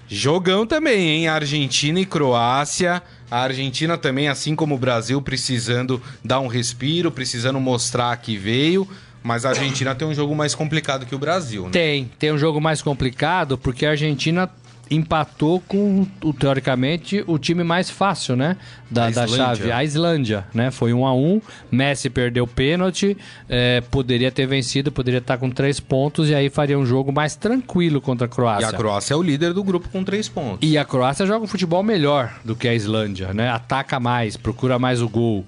Jogão 0.08 0.66
também, 0.66 1.10
hein? 1.10 1.28
Argentina 1.28 2.00
e 2.00 2.06
Croácia. 2.06 3.02
A 3.34 3.42
Argentina 3.42 3.98
também, 3.98 4.28
assim 4.28 4.56
como 4.56 4.76
o 4.76 4.78
Brasil, 4.78 5.20
precisando 5.20 6.00
dar 6.24 6.40
um 6.40 6.46
respiro, 6.46 7.10
precisando 7.10 7.60
mostrar 7.60 8.16
que 8.18 8.38
veio. 8.38 8.88
Mas 9.24 9.44
a 9.44 9.50
Argentina 9.50 9.96
tem 9.96 10.08
um 10.08 10.14
jogo 10.14 10.36
mais 10.36 10.54
complicado 10.54 11.04
que 11.04 11.16
o 11.16 11.18
Brasil, 11.18 11.64
né? 11.64 11.72
Tem, 11.72 12.12
tem 12.20 12.32
um 12.32 12.38
jogo 12.38 12.62
mais 12.62 12.80
complicado 12.80 13.58
porque 13.58 13.88
a 13.88 13.90
Argentina 13.90 14.48
empatou 14.92 15.62
com, 15.62 16.06
teoricamente, 16.38 17.24
o 17.26 17.38
time 17.38 17.64
mais 17.64 17.90
fácil, 17.90 18.36
né? 18.36 18.58
Da, 18.90 19.10
da 19.10 19.26
chave, 19.26 19.72
a 19.72 19.84
Islândia, 19.84 20.46
né? 20.54 20.70
Foi 20.70 20.94
um 20.94 21.06
a 21.06 21.14
um, 21.14 21.42
Messi 21.72 22.10
perdeu 22.10 22.46
pênalti, 22.46 23.18
é, 23.50 23.82
poderia 23.82 24.32
ter 24.32 24.46
vencido, 24.46 24.92
poderia 24.92 25.18
estar 25.18 25.38
com 25.38 25.50
três 25.50 25.80
pontos 25.80 26.30
e 26.30 26.36
aí 26.36 26.50
faria 26.50 26.78
um 26.78 26.86
jogo 26.86 27.12
mais 27.12 27.36
tranquilo 27.36 28.00
contra 28.00 28.26
a 28.26 28.30
Croácia. 28.30 28.68
E 28.68 28.70
a 28.70 28.74
Croácia 28.74 29.14
é 29.14 29.18
o 29.18 29.24
líder 29.24 29.54
do 29.54 29.64
grupo 29.64 29.90
com 29.90 30.04
três 30.04 30.28
pontos. 30.28 30.60
E 30.62 30.78
a 30.78 30.86
Croácia 30.86 31.26
joga 31.26 31.44
um 31.46 31.48
futebol 31.48 31.82
melhor 31.82 32.34
do 32.44 32.56
que 32.56 32.68
a 32.68 32.74
Islândia, 32.74 33.34
né? 33.34 33.50
Ataca 33.50 34.00
mais, 34.00 34.38
procura 34.38 34.78
mais 34.78 35.02
o 35.02 35.10
gol. 35.10 35.46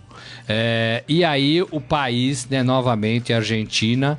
É, 0.48 1.04
e 1.08 1.24
aí 1.24 1.62
o 1.62 1.82
país, 1.82 2.48
né, 2.48 2.64
novamente, 2.64 3.34
a 3.34 3.38
Argentina, 3.38 4.18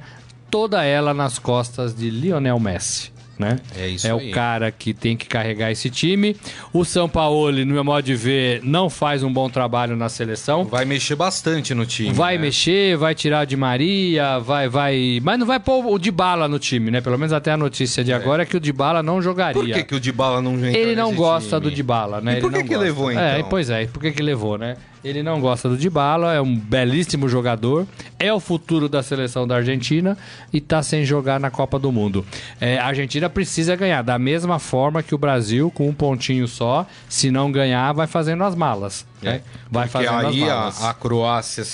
toda 0.51 0.85
ela 0.85 1.13
nas 1.13 1.39
costas 1.39 1.95
de 1.95 2.11
Lionel 2.11 2.61
Messi 2.61 3.16
né? 3.39 3.59
É 3.77 3.89
isso 3.89 4.07
É 4.07 4.11
aí. 4.11 4.31
o 4.31 4.33
cara 4.33 4.71
que 4.71 4.93
tem 4.95 5.17
que 5.17 5.27
carregar 5.27 5.71
esse 5.71 5.91
time. 5.91 6.37
O 6.73 6.85
São 6.85 7.09
Paulo, 7.09 7.53
no 7.53 7.73
meu 7.73 7.85
modo 7.85 8.05
de 8.05 8.15
ver, 8.15 8.61
não 8.63 8.89
faz 8.89 9.23
um 9.23 9.33
bom 9.33 9.49
trabalho 9.49 9.97
na 9.97 10.09
seleção. 10.09 10.65
Vai 10.65 10.85
mexer 10.85 11.17
bastante 11.17 11.75
no 11.75 11.87
time. 11.87 12.13
Vai 12.13 12.37
né? 12.37 12.43
mexer, 12.43 12.97
vai 12.97 13.15
tirar 13.15 13.45
de 13.45 13.57
Maria, 13.57 14.39
vai, 14.39 14.69
vai. 14.69 15.21
Mas 15.23 15.39
não 15.39 15.47
vai 15.47 15.61
pôr 15.61 15.87
o 15.87 15.99
Dybala 15.99 16.49
no 16.49 16.59
time, 16.59 16.91
né? 16.91 17.01
Pelo 17.01 17.19
menos 17.19 17.33
até 17.33 17.53
a 17.53 17.57
notícia 17.57 18.03
de 18.03 18.13
é. 18.13 18.15
agora 18.15 18.43
é 18.43 18.47
que 18.47 18.57
o 18.57 18.61
Dybala 18.61 19.03
não 19.03 19.21
jogaria. 19.21 19.63
Por 19.63 19.71
que, 19.71 19.83
que 19.83 19.95
o 19.95 20.01
Dybala 20.01 20.41
não 20.41 20.57
vem? 20.57 20.75
Ele 20.75 20.95
não 20.95 21.15
gosta 21.15 21.59
time? 21.59 21.71
do 21.71 21.71
Dybala, 21.71 22.21
né? 22.21 22.39
E 22.39 22.41
por 22.41 22.53
que, 22.53 22.63
que 22.63 22.77
levou 22.77 23.11
então? 23.11 23.23
É, 23.23 23.43
pois 23.43 23.71
é, 23.71 23.87
por 23.87 24.01
que, 24.01 24.13
que 24.13 24.23
levou, 24.23 24.59
né? 24.59 24.77
Ele 25.07 25.23
não 25.23 25.41
gosta 25.41 25.69
do 25.69 25.77
Dybala, 25.77 26.35
é 26.35 26.41
um 26.41 26.59
belíssimo 26.59 27.29
jogador, 27.29 27.87
é 28.19 28.33
o 28.33 28.41
futuro 28.41 28.89
da 28.89 29.05
seleção 29.05 29.47
da 29.47 29.55
Argentina 29.55 30.19
e 30.53 30.59
está 30.59 30.83
sem 30.83 31.05
jogar 31.05 31.39
na 31.39 31.49
Copa 31.49 31.79
do 31.79 31.93
Mundo. 31.93 32.27
É, 32.61 32.77
a 32.79 32.87
Argentina 32.87 33.31
precisa 33.31 33.77
ganhar 33.77 34.03
da 34.03 34.19
mesma 34.19 34.59
forma 34.59 35.05
que 35.05 35.15
o 35.15 35.19
Brasil, 35.19 35.71
com 35.71 35.89
um 35.89 35.95
pontinho 35.95 36.49
só. 36.49 36.85
Se 37.09 37.31
não 37.31 37.53
ganhar, 37.53 37.93
vai 37.93 38.09
fazendo 38.09 38.43
as 38.43 38.57
malas. 38.57 39.07
É, 39.23 39.25
né? 39.25 39.43
vai 39.71 39.89
fazendo 39.89 40.27
aí. 40.27 40.49
A, 40.49 40.69
a 40.69 40.95
Croácia 40.95 41.65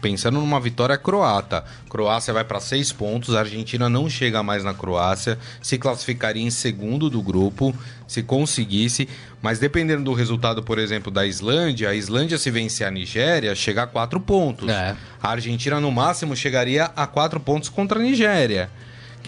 pensando 0.00 0.40
numa 0.40 0.60
vitória 0.60 0.96
croata. 0.96 1.64
Croácia 1.88 2.32
vai 2.32 2.44
para 2.44 2.60
seis 2.60 2.92
pontos, 2.92 3.34
a 3.34 3.40
Argentina 3.40 3.88
não 3.88 4.08
chega 4.08 4.42
mais 4.42 4.64
na 4.64 4.74
Croácia, 4.74 5.38
se 5.62 5.78
classificaria 5.78 6.42
em 6.42 6.50
segundo 6.50 7.08
do 7.08 7.22
grupo, 7.22 7.74
se 8.06 8.22
conseguisse. 8.22 9.08
Mas 9.42 9.58
dependendo 9.58 10.04
do 10.04 10.12
resultado, 10.12 10.62
por 10.62 10.78
exemplo, 10.78 11.10
da 11.10 11.26
Islândia, 11.26 11.90
a 11.90 11.94
Islândia 11.94 12.38
se 12.38 12.50
vencer 12.50 12.86
a 12.86 12.90
Nigéria, 12.90 13.54
chega 13.54 13.84
a 13.84 13.86
quatro 13.86 14.20
pontos. 14.20 14.68
É. 14.68 14.96
A 15.22 15.30
Argentina, 15.30 15.80
no 15.80 15.90
máximo, 15.90 16.36
chegaria 16.36 16.90
a 16.96 17.06
quatro 17.06 17.40
pontos 17.40 17.68
contra 17.68 17.98
a 17.98 18.02
Nigéria. 18.02 18.70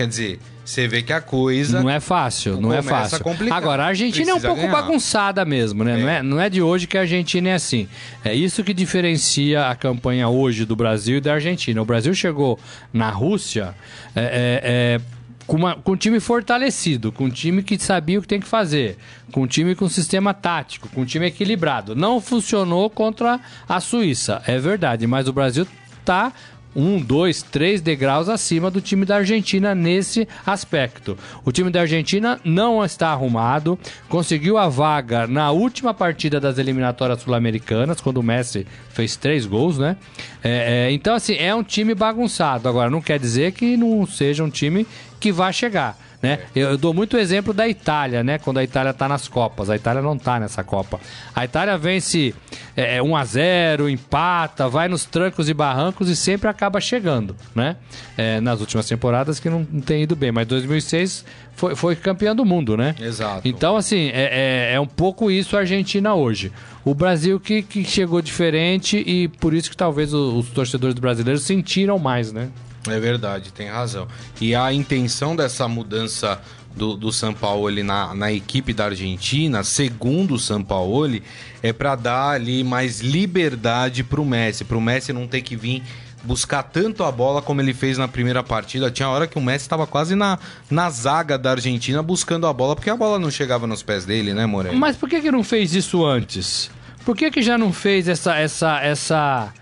Quer 0.03 0.09
dizer, 0.09 0.38
você 0.65 0.88
vê 0.88 1.03
que 1.03 1.12
a 1.12 1.21
coisa. 1.21 1.81
Não 1.81 1.88
é 1.88 2.01
fácil, 2.01 2.61
não 2.61 2.73
é 2.73 2.83
fácil. 2.83 3.19
A 3.51 3.57
Agora, 3.57 3.85
a 3.85 3.87
Argentina 3.87 4.31
é 4.31 4.35
um 4.35 4.41
pouco 4.41 4.57
ganhar. 4.57 4.73
bagunçada 4.73 5.45
mesmo, 5.45 5.85
né? 5.85 5.99
É. 5.99 6.03
Não, 6.03 6.09
é, 6.09 6.23
não 6.23 6.41
é 6.41 6.51
de 6.51 6.61
hoje 6.61 6.87
que 6.87 6.99
a 6.99 7.03
Argentina 7.03 7.51
é 7.51 7.55
assim. 7.55 7.88
É 8.25 8.35
isso 8.35 8.65
que 8.65 8.75
diferencia 8.75 9.69
a 9.69 9.75
campanha 9.77 10.29
hoje 10.29 10.65
do 10.65 10.75
Brasil 10.75 11.19
e 11.19 11.21
da 11.21 11.35
Argentina. 11.35 11.81
O 11.81 11.85
Brasil 11.85 12.12
chegou 12.15 12.59
na 12.93 13.11
Rússia. 13.11 13.75
É, 14.15 14.23
é, 14.23 14.61
é 14.65 15.23
com, 15.47 15.57
uma, 15.57 15.75
com 15.75 15.93
um 15.93 15.97
time 15.97 16.21
fortalecido, 16.21 17.12
com 17.12 17.25
um 17.25 17.31
time 17.31 17.62
que 17.62 17.79
sabia 17.79 18.19
o 18.19 18.23
que 18.23 18.29
tem 18.29 18.41
que 18.41 18.47
fazer, 18.47 18.97
com 19.31 19.43
um 19.43 19.47
time 19.47 19.75
com 19.75 19.88
sistema 19.88 20.33
tático, 20.33 20.88
com 20.88 21.03
um 21.03 21.05
time 21.05 21.27
equilibrado. 21.27 21.95
Não 21.95 22.21
funcionou 22.21 22.88
contra 22.88 23.41
a 23.69 23.81
Suíça, 23.81 24.43
é 24.47 24.59
verdade, 24.59 25.07
mas 25.07 25.29
o 25.29 25.33
Brasil 25.33 25.67
está 26.01 26.33
um, 26.75 27.01
dois, 27.01 27.43
três 27.43 27.81
degraus 27.81 28.29
acima 28.29 28.71
do 28.71 28.81
time 28.81 29.05
da 29.05 29.17
Argentina 29.17 29.75
nesse 29.75 30.27
aspecto. 30.45 31.17
O 31.45 31.53
time 31.53 31.71
da 31.71 31.81
Argentina 31.81 32.41
não 32.45 32.85
está 32.85 33.09
arrumado, 33.09 33.79
conseguiu 34.09 34.59
a 34.59 34.69
vaga 34.69 35.27
na 35.27 35.51
última 35.51 35.93
partida 35.93 36.41
das 36.41 36.59
eliminatórias 36.59 37.23
sul-americanas, 37.23 38.01
quando 38.01 38.19
o 38.19 38.23
Messi 38.23 38.67
fez 38.91 39.17
três 39.17 39.47
gols, 39.47 39.79
né? 39.79 39.97
É, 40.43 40.87
é, 40.89 40.93
então, 40.93 41.15
assim, 41.15 41.35
é 41.35 41.55
um 41.55 41.63
time 41.63 41.95
bagunçado. 41.95 42.69
Agora, 42.69 42.91
não 42.91 43.01
quer 43.01 43.19
dizer 43.19 43.53
que 43.53 43.77
não 43.77 44.07
seja 44.07 44.43
um 44.43 44.51
time 44.51 44.87
que 45.21 45.31
vai 45.31 45.53
chegar. 45.53 45.97
Né? 46.23 46.39
Eu, 46.55 46.71
eu 46.71 46.79
dou 46.79 46.95
muito 46.95 47.19
exemplo 47.19 47.53
da 47.53 47.67
Itália, 47.69 48.23
né? 48.23 48.39
Quando 48.39 48.59
a 48.59 48.65
Itália 48.65 48.95
tá 48.95 49.09
nas 49.09 49.27
Copas. 49.27 49.69
A 49.69 49.75
Itália 49.75 50.01
não 50.01 50.17
tá 50.17 50.39
nessa 50.39 50.63
Copa. 50.63 51.01
A 51.35 51.45
Itália 51.45 51.77
vence 51.77 52.33
é, 52.77 53.03
1 53.03 53.17
a 53.17 53.25
0 53.25 53.89
empata, 53.89 54.69
vai 54.69 54.89
nos 54.89 55.05
trancos 55.05 55.49
e 55.49 55.55
barrancos 55.55 56.09
e 56.09 56.15
sempre 56.15 56.49
acaba 56.49 56.81
chegando, 56.81 57.35
né? 57.55 57.77
É, 58.17 58.41
nas 58.41 58.61
últimas 58.61 58.87
temporadas 58.87 59.41
que 59.41 59.51
não, 59.51 59.67
não 59.71 59.81
tem 59.81 60.03
ido 60.03 60.15
bem, 60.15 60.31
mas 60.31 60.47
2006 60.47 61.25
foi, 61.55 61.75
foi 61.75 61.97
campeão 61.97 62.35
do 62.35 62.45
mundo, 62.45 62.77
né? 62.77 62.95
Exato. 63.01 63.47
Então, 63.47 63.77
assim, 63.77 64.11
é, 64.13 64.71
é, 64.71 64.75
é 64.75 64.81
um 64.81 64.87
pouco 64.87 65.31
isso 65.31 65.57
a 65.57 65.61
Argentina 65.61 66.15
hoje. 66.15 66.53
O 66.85 66.95
Brasil 66.95 67.39
que, 67.41 67.63
que 67.63 67.85
chegou 67.85 68.23
diferente 68.23 68.97
e 69.07 69.29
por 69.29 69.53
isso 69.53 69.71
que 69.71 69.77
talvez 69.77 70.13
os, 70.15 70.35
os 70.35 70.51
torcedores 70.51 70.95
brasileiros 70.99 71.43
sentiram 71.43 71.99
mais, 71.99 72.33
né? 72.33 72.49
É 72.88 72.99
verdade, 72.99 73.53
tem 73.53 73.68
razão. 73.68 74.09
E 74.40 74.55
a 74.55 74.73
intenção 74.73 75.37
dessa 75.37 75.68
mudança 75.68 76.40
do, 76.75 76.97
do 76.97 77.12
Sampaoli 77.12 77.83
na, 77.83 78.14
na 78.14 78.33
equipe 78.33 78.73
da 78.73 78.87
Argentina, 78.87 79.62
segundo 79.62 80.35
o 80.35 80.38
Sampaoli, 80.38 81.23
é 81.62 81.73
para 81.73 81.95
dar 81.95 82.31
ali 82.31 82.64
mais 82.64 83.01
liberdade 83.01 84.03
para 84.03 84.21
o 84.21 84.25
Messi, 84.25 84.64
para 84.64 84.77
o 84.77 84.81
Messi 84.81 85.12
não 85.12 85.29
ter 85.29 85.42
que 85.42 85.55
vir 85.55 85.83
buscar 86.25 86.62
tanto 86.62 87.03
a 87.03 87.11
bola 87.11 87.42
como 87.42 87.61
ele 87.61 87.75
fez 87.75 87.99
na 87.99 88.07
primeira 88.07 88.42
partida. 88.42 88.90
Tinha 88.90 89.09
hora 89.09 89.27
que 89.27 89.38
o 89.38 89.42
Messi 89.42 89.64
estava 89.64 89.87
quase 89.87 90.14
na, 90.14 90.38
na 90.71 90.88
zaga 90.88 91.37
da 91.37 91.51
Argentina 91.51 92.03
buscando 92.03 92.47
a 92.47 92.53
bola, 92.53 92.75
porque 92.77 92.90
a 92.90 92.97
bola 92.97 93.18
não 93.18 93.31
chegava 93.31 93.66
nos 93.66 93.83
pés 93.83 94.05
dele, 94.05 94.33
né, 94.33 94.47
Moreno? 94.47 94.79
Mas 94.79 94.97
por 94.97 95.09
que, 95.09 95.21
que 95.21 95.31
não 95.31 95.42
fez 95.42 95.75
isso 95.75 96.05
antes? 96.05 96.71
Por 97.05 97.16
que, 97.16 97.31
que 97.31 97.42
já 97.42 97.59
não 97.59 97.73
fez 97.73 98.07
essa, 98.07 98.37
essa, 98.37 98.81
essa, 98.81 99.53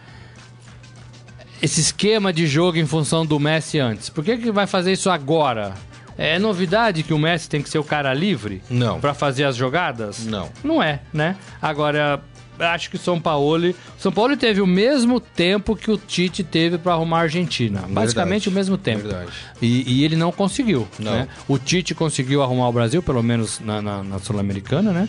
esse 1.62 1.80
esquema 1.80 2.32
de 2.32 2.46
jogo 2.46 2.78
em 2.78 2.86
função 2.86 3.24
do 3.24 3.38
Messi 3.38 3.78
antes? 3.78 4.08
Por 4.08 4.24
que, 4.24 4.36
que 4.36 4.50
vai 4.50 4.66
fazer 4.66 4.92
isso 4.92 5.10
agora? 5.10 5.74
É 6.16 6.38
novidade 6.38 7.02
que 7.02 7.14
o 7.14 7.18
Messi 7.18 7.48
tem 7.48 7.62
que 7.62 7.70
ser 7.70 7.78
o 7.78 7.84
cara 7.84 8.12
livre? 8.12 8.62
Não. 8.68 9.00
Para 9.00 9.14
fazer 9.14 9.44
as 9.44 9.56
jogadas? 9.56 10.26
Não. 10.26 10.50
Não 10.62 10.82
é, 10.82 11.00
né? 11.12 11.36
Agora, 11.62 12.20
acho 12.58 12.90
que 12.90 12.96
o 12.96 12.98
São 12.98 13.20
Paulo. 13.20 13.74
São 13.98 14.12
Paulo 14.12 14.36
teve 14.36 14.60
o 14.60 14.66
mesmo 14.66 15.20
tempo 15.20 15.74
que 15.74 15.90
o 15.90 15.96
Tite 15.96 16.44
teve 16.44 16.78
para 16.78 16.92
arrumar 16.92 17.18
a 17.18 17.22
Argentina. 17.22 17.84
Basicamente 17.88 18.48
o 18.48 18.52
mesmo 18.52 18.76
tempo. 18.76 19.02
Verdade. 19.08 19.30
E, 19.62 20.00
e 20.00 20.04
ele 20.04 20.16
não 20.16 20.30
conseguiu. 20.30 20.86
Não. 20.98 21.12
Né? 21.12 21.28
O 21.48 21.58
Tite 21.58 21.94
conseguiu 21.94 22.42
arrumar 22.42 22.68
o 22.68 22.72
Brasil, 22.72 23.02
pelo 23.02 23.22
menos 23.22 23.60
na, 23.60 23.80
na, 23.80 24.02
na 24.02 24.18
Sul-Americana, 24.18 24.92
né? 24.92 25.08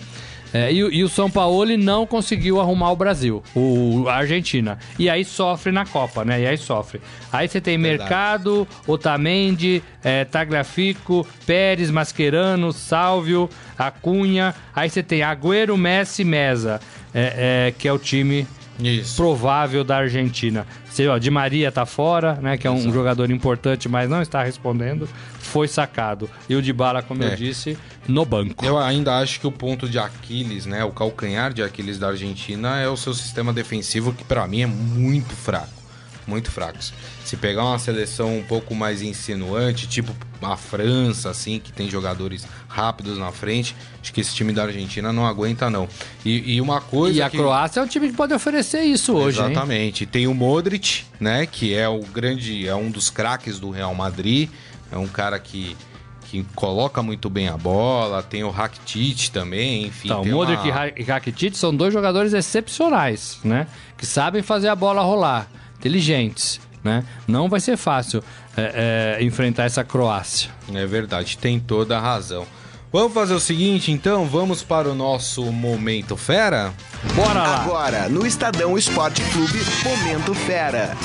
É, 0.53 0.71
e, 0.71 0.77
e 0.77 1.03
o 1.03 1.09
São 1.09 1.29
Paulo 1.29 1.77
não 1.77 2.05
conseguiu 2.05 2.59
arrumar 2.59 2.91
o 2.91 2.95
Brasil, 2.95 3.41
o, 3.55 4.05
a 4.07 4.15
Argentina. 4.15 4.77
E 4.99 5.09
aí 5.09 5.23
sofre 5.23 5.71
na 5.71 5.85
Copa, 5.85 6.25
né? 6.25 6.41
E 6.41 6.47
aí 6.47 6.57
sofre. 6.57 7.01
Aí 7.31 7.47
você 7.47 7.61
tem 7.61 7.77
Verdade. 7.77 8.09
Mercado, 8.09 8.67
Otamendi, 8.85 9.81
é, 10.03 10.25
Tagliafico, 10.25 11.25
Pérez, 11.45 11.89
Mascherano, 11.89 12.73
Sálvio, 12.73 13.49
Acunha. 13.77 14.53
Aí 14.75 14.89
você 14.89 15.01
tem 15.01 15.21
Agüero, 15.21 15.77
Messi, 15.77 16.23
Mesa, 16.23 16.81
é, 17.13 17.67
é, 17.67 17.73
que 17.77 17.87
é 17.87 17.93
o 17.93 17.97
time 17.97 18.45
Isso. 18.81 19.15
provável 19.15 19.83
da 19.83 19.97
Argentina. 19.97 20.65
Você, 20.89 21.07
ó, 21.07 21.17
Di 21.17 21.29
Maria 21.31 21.71
tá 21.71 21.85
fora, 21.85 22.35
né? 22.41 22.57
Que 22.57 22.67
é 22.67 22.71
um 22.71 22.91
jogador 22.91 23.29
importante, 23.31 23.87
mas 23.87 24.09
não 24.09 24.21
está 24.21 24.43
respondendo. 24.43 25.07
Foi 25.39 25.67
sacado. 25.67 26.29
E 26.49 26.55
o 26.55 26.61
Dybala, 26.61 27.01
como 27.01 27.23
É. 27.23 27.33
eu 27.33 27.35
disse, 27.35 27.77
no 28.07 28.25
banco. 28.25 28.65
Eu 28.65 28.77
ainda 28.77 29.17
acho 29.17 29.39
que 29.39 29.47
o 29.47 29.51
ponto 29.51 29.87
de 29.87 29.97
Aquiles, 29.99 30.65
né, 30.65 30.83
o 30.83 30.91
calcanhar 30.91 31.53
de 31.53 31.61
Aquiles 31.63 31.97
da 31.99 32.09
Argentina 32.09 32.79
é 32.79 32.87
o 32.87 32.97
seu 32.97 33.13
sistema 33.13 33.53
defensivo, 33.53 34.13
que 34.13 34.23
pra 34.23 34.47
mim 34.47 34.61
é 34.61 34.67
muito 34.67 35.33
fraco. 35.35 35.80
Muito 36.27 36.51
fraco. 36.51 36.77
Se 37.25 37.35
pegar 37.35 37.63
uma 37.65 37.79
seleção 37.79 38.37
um 38.37 38.43
pouco 38.43 38.75
mais 38.75 39.01
insinuante, 39.01 39.87
tipo 39.87 40.15
a 40.41 40.55
França, 40.55 41.29
assim, 41.29 41.59
que 41.59 41.71
tem 41.71 41.89
jogadores 41.89 42.47
rápidos 42.67 43.17
na 43.17 43.31
frente, 43.31 43.75
acho 44.01 44.13
que 44.13 44.21
esse 44.21 44.33
time 44.33 44.53
da 44.53 44.63
Argentina 44.63 45.11
não 45.11 45.25
aguenta, 45.25 45.69
não. 45.69 45.87
E, 46.23 46.55
e 46.55 46.61
uma 46.61 46.79
coisa. 46.79 47.17
E 47.17 47.21
a 47.21 47.29
que... 47.29 47.37
Croácia 47.37 47.79
é 47.79 47.83
um 47.83 47.87
time 47.87 48.09
que 48.09 48.15
pode 48.15 48.33
oferecer 48.33 48.81
isso 48.81 49.13
hoje, 49.13 49.39
hein? 49.39 49.47
Exatamente. 49.51 50.05
Tem 50.05 50.27
o 50.27 50.33
Modric, 50.33 51.03
né? 51.19 51.45
Que 51.45 51.73
é 51.73 51.87
o 51.89 51.99
grande, 52.01 52.67
é 52.67 52.75
um 52.75 52.89
dos 52.91 53.09
craques 53.09 53.59
do 53.59 53.69
Real 53.71 53.93
Madrid. 53.95 54.49
É 54.91 54.97
um 54.97 55.07
cara 55.07 55.39
que, 55.39 55.75
que 56.29 56.43
coloca 56.55 57.01
muito 57.03 57.29
bem 57.29 57.47
a 57.47 57.57
bola. 57.57 58.21
Tem 58.23 58.43
o 58.43 58.49
Rakitic 58.49 59.29
também, 59.31 59.85
enfim. 59.87 60.07
Então, 60.09 60.21
tem 60.23 60.31
Modric 60.31 60.61
uma- 60.69 60.87
e 60.87 60.93
e 60.97 61.03
Rakitic 61.03 61.55
são 61.55 61.75
dois 61.75 61.93
jogadores 61.93 62.33
excepcionais, 62.33 63.39
né? 63.43 63.67
Que 63.97 64.05
sabem 64.05 64.41
fazer 64.41 64.67
a 64.69 64.75
bola 64.75 65.01
rolar, 65.01 65.47
inteligentes, 65.81 66.61
né? 66.83 67.03
Não 67.27 67.49
vai 67.49 67.59
ser 67.59 67.75
fácil 67.75 68.23
é, 68.55 69.17
é, 69.19 69.23
enfrentar 69.23 69.63
essa 69.63 69.83
Croácia. 69.83 70.51
É 70.73 70.85
verdade, 70.85 71.37
tem 71.37 71.59
toda 71.59 71.97
a 71.97 71.99
razão. 71.99 72.45
Vamos 72.93 73.13
fazer 73.13 73.33
o 73.33 73.39
seguinte, 73.39 73.91
então, 73.91 74.25
vamos 74.25 74.61
para 74.63 74.89
o 74.89 74.93
nosso 74.93 75.43
momento 75.51 76.17
fera. 76.17 76.73
Bora 77.15 77.41
lá! 77.41 77.61
Agora, 77.61 78.09
no 78.09 78.27
Estadão 78.27 78.77
Esporte 78.77 79.21
Clube, 79.31 79.59
Momento 79.83 80.33
Fera. 80.35 80.95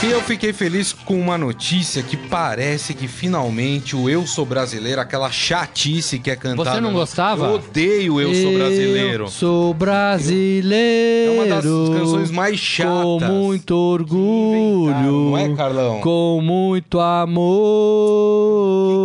E 0.00 0.06
eu 0.10 0.20
fiquei 0.22 0.52
feliz 0.52 0.92
com 0.92 1.14
uma 1.20 1.38
notícia 1.38 2.02
que 2.02 2.16
parece 2.16 2.92
que 2.92 3.06
finalmente 3.06 3.94
o 3.94 4.10
Eu 4.10 4.26
Sou 4.26 4.44
Brasileiro, 4.44 5.00
aquela 5.00 5.30
chatice 5.30 6.18
que 6.18 6.28
é 6.28 6.34
cantada. 6.36 6.72
Você 6.72 6.80
não 6.80 6.92
gostava? 6.92 7.46
Eu 7.46 7.54
odeio 7.54 8.20
Eu 8.20 8.34
Sou 8.34 8.52
Brasileiro. 8.52 9.24
Eu 9.24 9.28
sou 9.28 9.72
brasileiro. 9.74 11.32
É 11.32 11.34
uma 11.36 11.46
das 11.46 11.64
canções 11.64 12.30
mais 12.32 12.58
chatas. 12.58 12.92
Com 12.92 13.20
muito 13.20 13.76
orgulho. 13.76 14.90
não 15.30 15.38
é, 15.38 15.54
Carlão? 15.54 16.00
Com 16.00 16.40
muito 16.42 16.98
amor. 16.98 17.52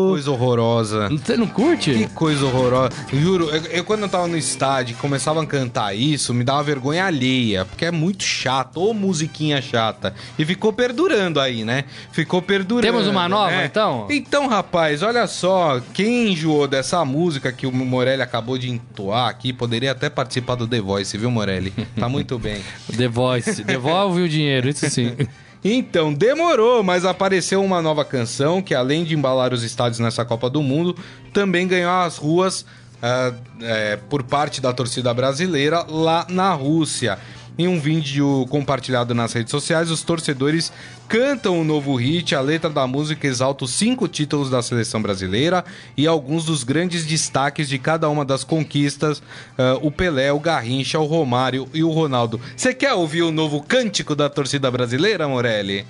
Coisa 0.09 0.31
horrorosa. 0.31 1.09
Você 1.09 1.37
não 1.37 1.45
curte? 1.45 1.93
Que 1.93 2.07
coisa 2.07 2.43
horrorosa. 2.45 2.89
Juro, 3.13 3.49
eu, 3.51 3.61
eu 3.65 3.83
quando 3.83 4.01
eu 4.03 4.09
tava 4.09 4.27
no 4.27 4.37
estádio 4.37 4.93
e 4.93 4.95
começavam 4.95 5.43
a 5.43 5.45
cantar 5.45 5.95
isso, 5.95 6.33
me 6.33 6.43
dava 6.43 6.63
vergonha 6.63 7.05
alheia, 7.05 7.65
porque 7.65 7.85
é 7.85 7.91
muito 7.91 8.23
chato, 8.23 8.77
ou 8.77 8.95
musiquinha 8.95 9.61
chata. 9.61 10.15
E 10.39 10.45
ficou 10.45 10.73
perdurando 10.77 11.39
aí, 11.39 11.65
né? 11.65 11.85
Ficou 12.11 12.41
perdurando. 12.41 12.85
Temos 12.85 13.07
uma 13.07 13.27
nova, 13.27 13.51
né? 13.51 13.65
então? 13.65 14.07
Então, 14.09 14.47
rapaz, 14.47 15.01
olha 15.01 15.25
só, 15.25 15.81
quem 15.93 16.31
enjoou 16.31 16.67
dessa 16.67 17.03
música 17.03 17.51
que 17.51 17.65
o 17.65 17.71
Morelli 17.71 18.21
acabou 18.21 18.57
de 18.57 18.69
entoar 18.69 19.27
aqui, 19.27 19.51
poderia 19.51 19.91
até 19.91 20.09
participar 20.09 20.55
do 20.55 20.67
The 20.67 20.79
Voice, 20.79 21.17
viu, 21.17 21.31
Morelli? 21.31 21.73
Tá 21.99 22.07
muito 22.07 22.37
bem. 22.39 22.61
The 22.95 23.07
Voice. 23.07 23.63
Devolve 23.63 24.21
o 24.21 24.29
dinheiro, 24.29 24.69
isso 24.69 24.87
sim. 24.89 25.15
Então, 25.63 26.13
demorou, 26.13 26.83
mas 26.83 27.03
apareceu 27.03 27.63
uma 27.63 27.81
nova 27.81 28.05
canção 28.05 28.61
que, 28.61 28.75
além 28.75 29.03
de 29.03 29.15
embalar 29.15 29.51
os 29.51 29.63
estádios 29.63 29.99
nessa 29.99 30.23
Copa 30.23 30.49
do 30.51 30.61
Mundo, 30.61 30.95
também 31.33 31.67
ganhou 31.67 31.91
as 31.91 32.15
ruas 32.15 32.63
ah, 33.01 33.33
é, 33.61 33.95
por 34.09 34.23
parte 34.23 34.59
da 34.59 34.73
torcida 34.73 35.13
brasileira 35.13 35.85
lá 35.87 36.25
na 36.29 36.53
Rússia. 36.53 37.19
Em 37.57 37.67
um 37.67 37.79
vídeo 37.79 38.45
compartilhado 38.49 39.15
nas 39.15 39.33
redes 39.33 39.49
sociais, 39.49 39.89
os 39.89 40.03
torcedores 40.03 40.71
cantam 41.07 41.59
o 41.59 41.63
novo 41.63 41.95
hit. 41.95 42.35
A 42.35 42.41
letra 42.41 42.69
da 42.69 42.85
música 42.85 43.25
exalta 43.25 43.65
os 43.65 43.71
cinco 43.71 44.07
títulos 44.07 44.49
da 44.51 44.61
seleção 44.61 45.01
brasileira 45.01 45.65
e 45.95 46.05
alguns 46.05 46.45
dos 46.45 46.63
grandes 46.63 47.03
destaques 47.03 47.67
de 47.67 47.79
cada 47.79 48.07
uma 48.09 48.23
das 48.23 48.43
conquistas: 48.43 49.23
ah, 49.57 49.79
o 49.81 49.89
Pelé, 49.89 50.31
o 50.31 50.39
Garrincha, 50.39 50.99
o 50.99 51.05
Romário 51.05 51.67
e 51.73 51.83
o 51.83 51.89
Ronaldo. 51.89 52.39
Você 52.55 52.75
quer 52.75 52.93
ouvir 52.93 53.23
o 53.23 53.31
novo 53.31 53.63
cântico 53.63 54.15
da 54.15 54.29
torcida 54.29 54.69
brasileira, 54.69 55.27
Morelli? 55.27 55.83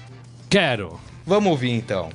Quero. 0.49 0.97
Vamos 1.25 1.51
ouvir 1.51 1.71
então. 1.71 2.10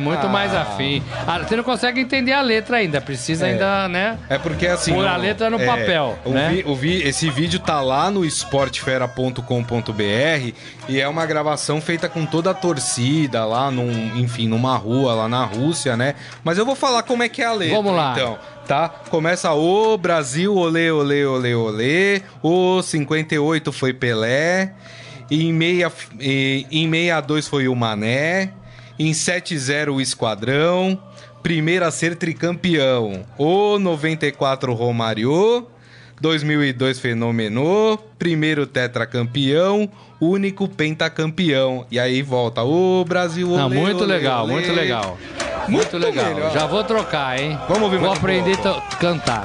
Muito 0.00 0.26
Ah. 0.26 0.30
mais 0.30 0.54
afim. 0.54 1.02
Ah, 1.26 1.38
você 1.38 1.54
não 1.54 1.62
consegue 1.64 2.00
entender 2.00 2.32
a 2.32 2.40
letra 2.40 2.78
ainda, 2.78 3.00
precisa 3.00 3.46
É. 3.46 3.50
ainda, 3.52 3.88
né? 3.88 4.18
É 4.28 4.38
porque 4.38 4.66
assim. 4.66 4.92
Pôr 4.92 5.06
a 5.06 5.16
letra 5.16 5.48
no 5.50 5.60
é, 5.60 5.66
papel, 5.66 6.18
o 6.24 6.30
né? 6.30 6.50
vi- 6.52 6.64
o 6.66 6.74
vi- 6.74 7.02
esse 7.06 7.28
vídeo 7.30 7.60
tá 7.60 7.80
lá 7.80 8.10
no 8.10 8.24
esportefera.com.br 8.24 10.52
e 10.88 11.00
é 11.00 11.08
uma 11.08 11.26
gravação 11.26 11.80
feita 11.80 12.08
com 12.08 12.26
toda 12.26 12.50
a 12.50 12.54
torcida 12.54 13.44
lá, 13.44 13.70
num, 13.70 13.90
enfim, 14.16 14.48
numa 14.48 14.76
rua 14.76 15.14
lá 15.14 15.28
na 15.28 15.44
Rússia, 15.44 15.96
né? 15.96 16.14
Mas 16.42 16.58
eu 16.58 16.66
vou 16.66 16.74
falar 16.74 17.02
como 17.02 17.22
é 17.22 17.28
que 17.28 17.42
é 17.42 17.46
a 17.46 17.52
letra. 17.52 17.76
Vamos 17.76 17.94
lá. 17.94 18.12
Então, 18.16 18.38
tá? 18.66 18.88
Começa 19.10 19.52
o 19.52 19.96
Brasil, 19.96 20.54
olê, 20.56 20.90
olê, 20.90 21.24
olê, 21.24 21.54
olê. 21.54 22.22
O 22.42 22.82
58 22.82 23.72
foi 23.72 23.92
Pelé. 23.92 24.72
Em, 25.30 25.52
meia, 25.52 25.92
e- 26.18 26.66
em 26.72 26.90
62 26.90 27.46
foi 27.46 27.68
o 27.68 27.76
Mané. 27.76 28.50
Em 29.00 29.12
7-0 29.12 29.94
o 29.94 30.00
Esquadrão. 30.02 31.02
primeiro 31.42 31.86
a 31.86 31.90
ser 31.90 32.16
tricampeão. 32.16 33.24
O 33.38 33.78
94 33.78 34.74
Romário, 34.74 35.66
2002 36.20 37.00
Fenômeno, 37.00 37.98
primeiro 38.18 38.66
tetracampeão, 38.66 39.88
único 40.20 40.68
pentacampeão. 40.68 41.86
E 41.90 41.98
aí 41.98 42.20
volta 42.20 42.62
o 42.62 43.02
Brasil. 43.06 43.48
Não, 43.48 43.68
olê, 43.68 43.76
muito 43.78 44.04
olê, 44.04 44.16
legal, 44.16 44.44
olê. 44.44 44.52
muito 44.52 44.70
legal. 44.70 45.18
Muito, 45.66 45.92
Muito 45.92 45.96
legal. 45.96 46.34
melhor. 46.34 46.52
Já 46.52 46.66
vou 46.66 46.84
trocar, 46.84 47.40
hein? 47.40 47.58
Vamos 47.68 47.84
ouvir 47.84 48.00
Vou 48.00 48.12
aprender 48.12 48.58
a 48.68 48.96
cantar. 48.96 49.44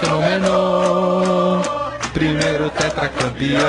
fenômeno. 0.00 1.62
Primeiro 2.12 2.67
tetracampeão, 2.88 3.60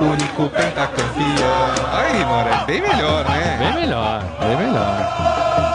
único 0.00 0.48
pentacampeão. 0.50 1.74
Aí, 1.92 2.24
mano, 2.24 2.48
é 2.50 2.64
bem 2.66 2.80
melhor, 2.82 3.24
né? 3.24 3.56
Bem 3.58 3.72
melhor, 3.74 4.22
bem 4.40 4.56
melhor. 4.56 5.65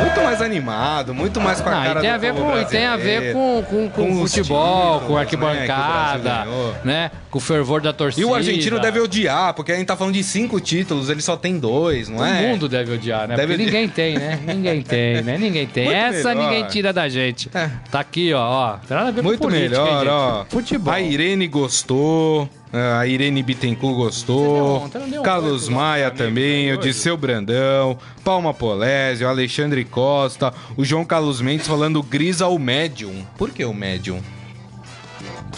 Muito 0.00 0.20
mais 0.22 0.42
animado, 0.42 1.14
muito 1.14 1.40
mais 1.40 1.60
com 1.60 1.68
a 1.68 1.72
Não, 1.74 1.82
cara 1.82 1.98
e 1.98 2.02
tem 2.02 2.10
do 2.10 2.14
a 2.14 2.18
ver 2.18 2.34
com, 2.34 2.58
e 2.58 2.64
tem 2.64 2.86
a 2.86 2.96
ver 2.96 3.32
com, 3.32 3.62
com, 3.68 3.90
com, 3.90 4.06
Com 4.08 4.26
futebol, 4.26 4.92
títulos, 5.00 5.06
com 5.06 5.14
né, 5.14 5.20
arquibancada, 5.20 6.30
o 6.42 6.44
ganhou. 6.44 6.74
né? 6.84 7.10
Com 7.30 7.38
o 7.38 7.40
fervor 7.40 7.80
da 7.80 7.92
torcida. 7.92 8.22
E 8.22 8.24
o 8.24 8.34
argentino 8.34 8.78
deve 8.80 8.98
odiar, 9.00 9.54
porque 9.54 9.72
a 9.72 9.76
gente 9.76 9.86
tá 9.86 9.96
falando 9.96 10.14
de 10.14 10.24
cinco 10.24 10.58
títulos, 10.60 11.08
ele 11.10 11.20
só 11.22 11.36
tem 11.36 11.58
dois, 11.58 12.08
não 12.08 12.18
Todo 12.18 12.26
é? 12.28 12.48
mundo 12.48 12.68
deve 12.68 12.92
odiar, 12.94 13.28
né? 13.28 13.36
Deve 13.36 13.54
Porque 13.56 13.68
odiar. 13.68 13.82
ninguém 13.82 13.88
tem, 13.88 14.18
né? 14.18 14.38
Ninguém 14.54 14.82
tem, 14.82 15.22
né? 15.22 15.38
Ninguém 15.38 15.66
tem. 15.66 15.84
Muito 15.84 15.96
Essa 15.96 16.28
melhor. 16.34 16.50
ninguém 16.50 16.64
tira 16.68 16.92
da 16.92 17.08
gente. 17.08 17.48
É. 17.54 17.70
Tá 17.90 18.00
aqui, 18.00 18.32
ó, 18.34 18.40
ó. 18.40 18.72
Tem 18.78 18.96
nada 18.96 19.08
a 19.08 19.12
ver 19.12 19.22
Muito 19.22 19.38
com 19.38 19.44
política, 19.48 19.82
melhor, 19.84 20.02
hein, 20.04 20.08
ó. 20.10 20.44
Futebol. 20.48 20.92
A 20.92 21.00
Irene 21.00 21.46
gostou, 21.46 22.48
a 22.72 23.06
Irene 23.06 23.42
Bittencourt 23.42 23.96
gostou, 23.96 24.88
não 24.88 25.20
um 25.20 25.22
Carlos 25.22 25.64
pros 25.64 25.68
Maia 25.68 26.10
também, 26.10 26.72
o? 26.72 26.76
Disseu 26.76 27.16
Brandão, 27.16 27.98
Palma 28.22 28.54
Polésio, 28.54 29.28
Alexandre 29.28 29.84
Costa, 29.84 30.54
o 30.76 30.84
João 30.84 31.04
Carlos 31.04 31.40
Mendes 31.40 31.66
falando 31.66 32.02
gris 32.02 32.40
ao 32.40 32.58
médium. 32.58 33.26
Por 33.36 33.50
que 33.50 33.64
o 33.64 33.74
médium? 33.74 34.22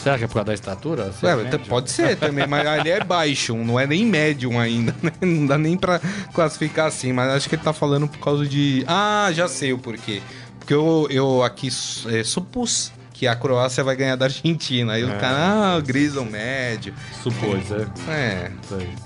Será 0.02 0.16
que 0.16 0.24
é 0.24 0.26
por 0.26 0.34
causa 0.34 0.46
da 0.46 0.54
estatura? 0.54 1.12
Ser 1.12 1.26
Ué, 1.26 1.36
médio? 1.36 1.60
pode 1.60 1.90
ser 1.90 2.16
também, 2.16 2.46
mas 2.46 2.66
ali 2.66 2.90
é 2.90 3.04
baixo, 3.04 3.54
não 3.54 3.78
é 3.78 3.86
nem 3.86 4.06
médium 4.06 4.58
ainda, 4.58 4.94
né? 5.02 5.12
Não 5.20 5.46
dá 5.46 5.58
nem 5.58 5.76
pra 5.76 6.00
classificar 6.32 6.86
assim, 6.86 7.12
mas 7.12 7.30
acho 7.30 7.48
que 7.48 7.54
ele 7.54 7.62
tá 7.62 7.72
falando 7.74 8.08
por 8.08 8.18
causa 8.18 8.46
de. 8.46 8.84
Ah, 8.88 9.30
já 9.32 9.46
sei 9.46 9.72
o 9.72 9.78
porquê. 9.78 10.22
Porque 10.58 10.72
eu, 10.72 11.06
eu 11.10 11.42
aqui 11.42 11.68
é, 12.06 12.24
supus 12.24 12.90
que 13.22 13.28
a 13.28 13.36
Croácia 13.36 13.84
vai 13.84 13.94
ganhar 13.94 14.16
da 14.16 14.24
Argentina. 14.24 14.94
Aí 14.94 15.04
o 15.04 15.16
cara, 15.16 15.36
ah, 15.36 15.78
o 15.78 15.80
gris 15.82 16.16
ou 16.16 16.24
médio. 16.24 16.92
Supôs, 17.22 17.70
é. 17.70 17.86
É, 18.10 18.50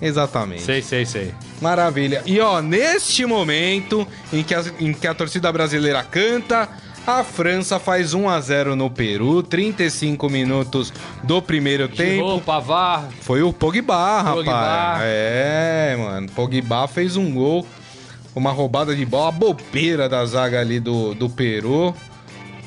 exatamente. 0.00 0.62
Sei, 0.62 0.80
sei, 0.80 1.04
sei. 1.04 1.34
Maravilha. 1.60 2.22
E 2.24 2.40
ó, 2.40 2.62
neste 2.62 3.26
momento 3.26 4.08
em 4.32 4.42
que, 4.42 4.54
a, 4.54 4.64
em 4.80 4.94
que 4.94 5.06
a 5.06 5.12
torcida 5.12 5.52
brasileira 5.52 6.02
canta, 6.02 6.66
a 7.06 7.22
França 7.22 7.78
faz 7.78 8.14
1 8.14 8.26
a 8.26 8.40
0 8.40 8.74
no 8.74 8.88
Peru, 8.88 9.42
35 9.42 10.30
minutos 10.30 10.94
do 11.22 11.42
primeiro 11.42 11.86
tempo. 11.86 12.12
Giroud, 12.12 12.42
Pavar, 12.42 13.10
Foi 13.20 13.42
o 13.42 13.52
Pogba, 13.52 14.22
rapaz. 14.22 14.34
Pogba. 14.46 14.96
É, 15.02 15.94
mano. 15.98 16.26
Pogba 16.30 16.88
fez 16.88 17.18
um 17.18 17.34
gol, 17.34 17.66
uma 18.34 18.50
roubada 18.50 18.96
de 18.96 19.04
bola, 19.04 19.28
a 19.28 19.32
bobeira 19.32 20.08
da 20.08 20.24
zaga 20.24 20.58
ali 20.58 20.80
do, 20.80 21.12
do 21.12 21.28
Peru. 21.28 21.94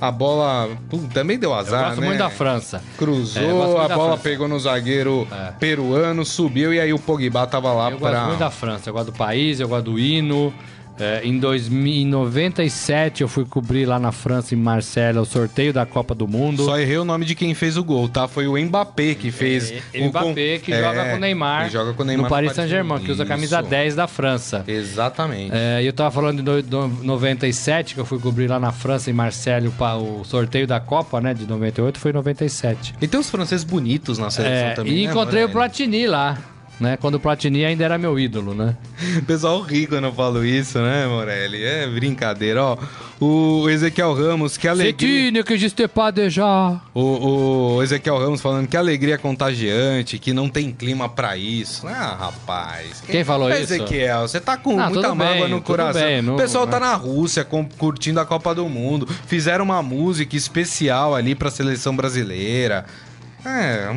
A 0.01 0.12
bola 0.12 0.69
também 1.13 1.38
deu 1.38 1.51
eu 1.51 1.55
azar, 1.55 1.88
gosto 1.88 2.01
né? 2.01 2.07
muito 2.07 2.19
da 2.19 2.29
França. 2.29 2.77
É, 2.77 2.79
eu 2.79 2.97
Cruzou, 2.97 3.41
muito 3.67 3.77
a 3.79 3.95
bola 3.95 4.17
pegou 4.17 4.47
no 4.47 4.59
zagueiro 4.59 5.27
É. 5.31 5.51
peruano, 5.59 6.23
subiu 6.25 6.73
e 6.73 6.79
aí 6.79 6.93
o 6.93 6.99
Pogba 6.99 7.45
tava 7.45 7.73
lá 7.73 7.91
Eu 7.91 7.99
gosto 7.99 8.21
muito 8.27 8.39
da 8.39 8.49
França, 8.49 8.89
eu 8.89 8.93
gosto 8.93 9.07
do 9.12 9.17
país, 9.17 9.59
eu 9.59 9.67
gosto 9.67 9.85
do 9.85 9.99
hino. 9.99 10.53
É, 10.99 11.21
em 11.23 11.38
2097 11.39 13.21
eu 13.21 13.27
fui 13.27 13.45
cobrir 13.45 13.85
lá 13.85 13.99
na 13.99 14.12
França, 14.12 14.53
em 14.53 14.57
Marselha, 14.57 15.21
o 15.21 15.25
sorteio 15.25 15.71
da 15.73 15.85
Copa 15.85 16.13
do 16.13 16.27
Mundo. 16.27 16.65
Só 16.65 16.77
errei 16.79 16.97
o 16.97 17.05
nome 17.05 17.25
de 17.25 17.35
quem 17.35 17.53
fez 17.53 17.77
o 17.77 17.83
gol, 17.83 18.07
tá? 18.09 18.27
Foi 18.27 18.47
o 18.47 18.57
Mbappé 18.57 19.15
que 19.15 19.31
fez. 19.31 19.71
É, 19.93 20.01
o 20.01 20.09
Mbappé, 20.09 20.59
que 20.59 20.73
É, 20.73 20.81
joga 20.83 21.09
com 21.12 21.15
o 21.15 21.19
Neymar. 21.19 21.69
joga 21.69 21.93
com 21.93 22.03
o 22.03 22.05
Neymar 22.05 22.23
no 22.23 22.29
Paris 22.29 22.51
Saint-Germain, 22.53 22.99
que 22.99 23.12
usa 23.12 23.23
a 23.23 23.25
camisa 23.25 23.59
Isso. 23.62 23.69
10 23.69 23.95
da 23.95 24.07
França. 24.07 24.63
Exatamente. 24.67 25.51
É, 25.53 25.81
e 25.81 25.85
eu 25.85 25.93
tava 25.93 26.12
falando 26.12 26.38
de 26.43 26.69
no- 26.69 26.88
no- 26.88 27.03
97, 27.03 27.93
que 27.93 27.99
eu 27.99 28.05
fui 28.05 28.19
cobrir 28.19 28.47
lá 28.47 28.59
na 28.59 28.71
França, 28.71 29.09
em 29.09 29.13
Marselha, 29.13 29.69
o, 29.69 30.21
o 30.21 30.25
sorteio 30.25 30.67
da 30.67 30.79
Copa, 30.79 31.19
né, 31.21 31.33
de 31.33 31.45
98, 31.47 31.99
foi 31.99 32.12
em 32.12 32.13
97. 32.15 32.93
E 33.01 33.07
tem 33.07 33.19
uns 33.19 33.29
franceses 33.29 33.63
bonitos 33.63 34.17
na 34.17 34.29
seleção 34.29 34.67
É, 34.67 34.73
também. 34.73 34.93
e 34.93 35.05
né, 35.05 35.12
encontrei 35.12 35.43
o? 35.43 35.49
Platini 35.49 36.05
lá, 36.07 36.38
né, 36.80 36.98
quando 36.98 37.15
o 37.15 37.20
Platini 37.20 37.65
ainda 37.65 37.84
era 37.84 37.98
meu 37.98 38.18
ídolo, 38.20 38.54
né? 38.54 38.76
O 39.18 39.22
pessoal 39.28 39.62
ri 39.62 39.86
quando 39.88 40.06
eu 40.06 40.13
falo 40.13 40.46
isso, 40.46 40.80
né, 40.80 41.06
Morelli? 41.08 41.63
É 41.63 41.88
brincadeira, 41.88 42.63
ó. 42.63 42.78
O 43.22 43.70
Ezequiel 43.70 44.13
Ramos, 44.13 44.56
que 44.56 44.65
alegria. 44.65 45.44
Que 45.44 45.88
pas 45.89 46.13
déjà. 46.13 46.80
O, 46.94 47.76
o 47.76 47.84
Ezequiel 47.84 48.18
Ramos 48.18 48.39
falando 48.39 48.65
que 48.68 48.78
alegria 48.78 49.18
contagiante, 49.18 50.18
que 50.18 50.32
não 50.32 50.48
tem 50.48 50.72
clima 50.72 51.10
pra 51.10 51.36
isso. 51.36 51.86
Ah, 51.86 52.15
rapaz. 52.18 53.04
Quem 53.06 53.26
falou 53.26 53.50
isso? 53.50 53.74
Ezequiel, 53.74 54.22
você 54.22 54.39
tá 54.39 54.56
com 54.56 54.78
Não, 54.78 54.86
muita 54.89 55.10
tudo 55.10 55.15
mágoa 55.18 55.34
bem, 55.34 55.50
no 55.50 55.62
coração. 55.62 56.02
bem, 56.02 56.22
não- 56.22 56.36
o 56.36 56.38
pessoal 56.38 56.65
tá 56.65 56.80
né? 56.80 56.86
na 56.86 56.96
Rússia 56.96 57.46
curtindo 57.78 58.22
a 58.22 58.26
Copa 58.26 58.56
do 58.56 58.70
Mundo. 58.70 59.06
Fizeram 59.28 59.65
uma 59.65 59.84
música 59.84 60.38
especial 60.38 61.13
ali 61.13 61.36
pra 61.36 61.52
seleção 61.52 61.94
brasileira. 61.94 62.86
É, 63.45 63.89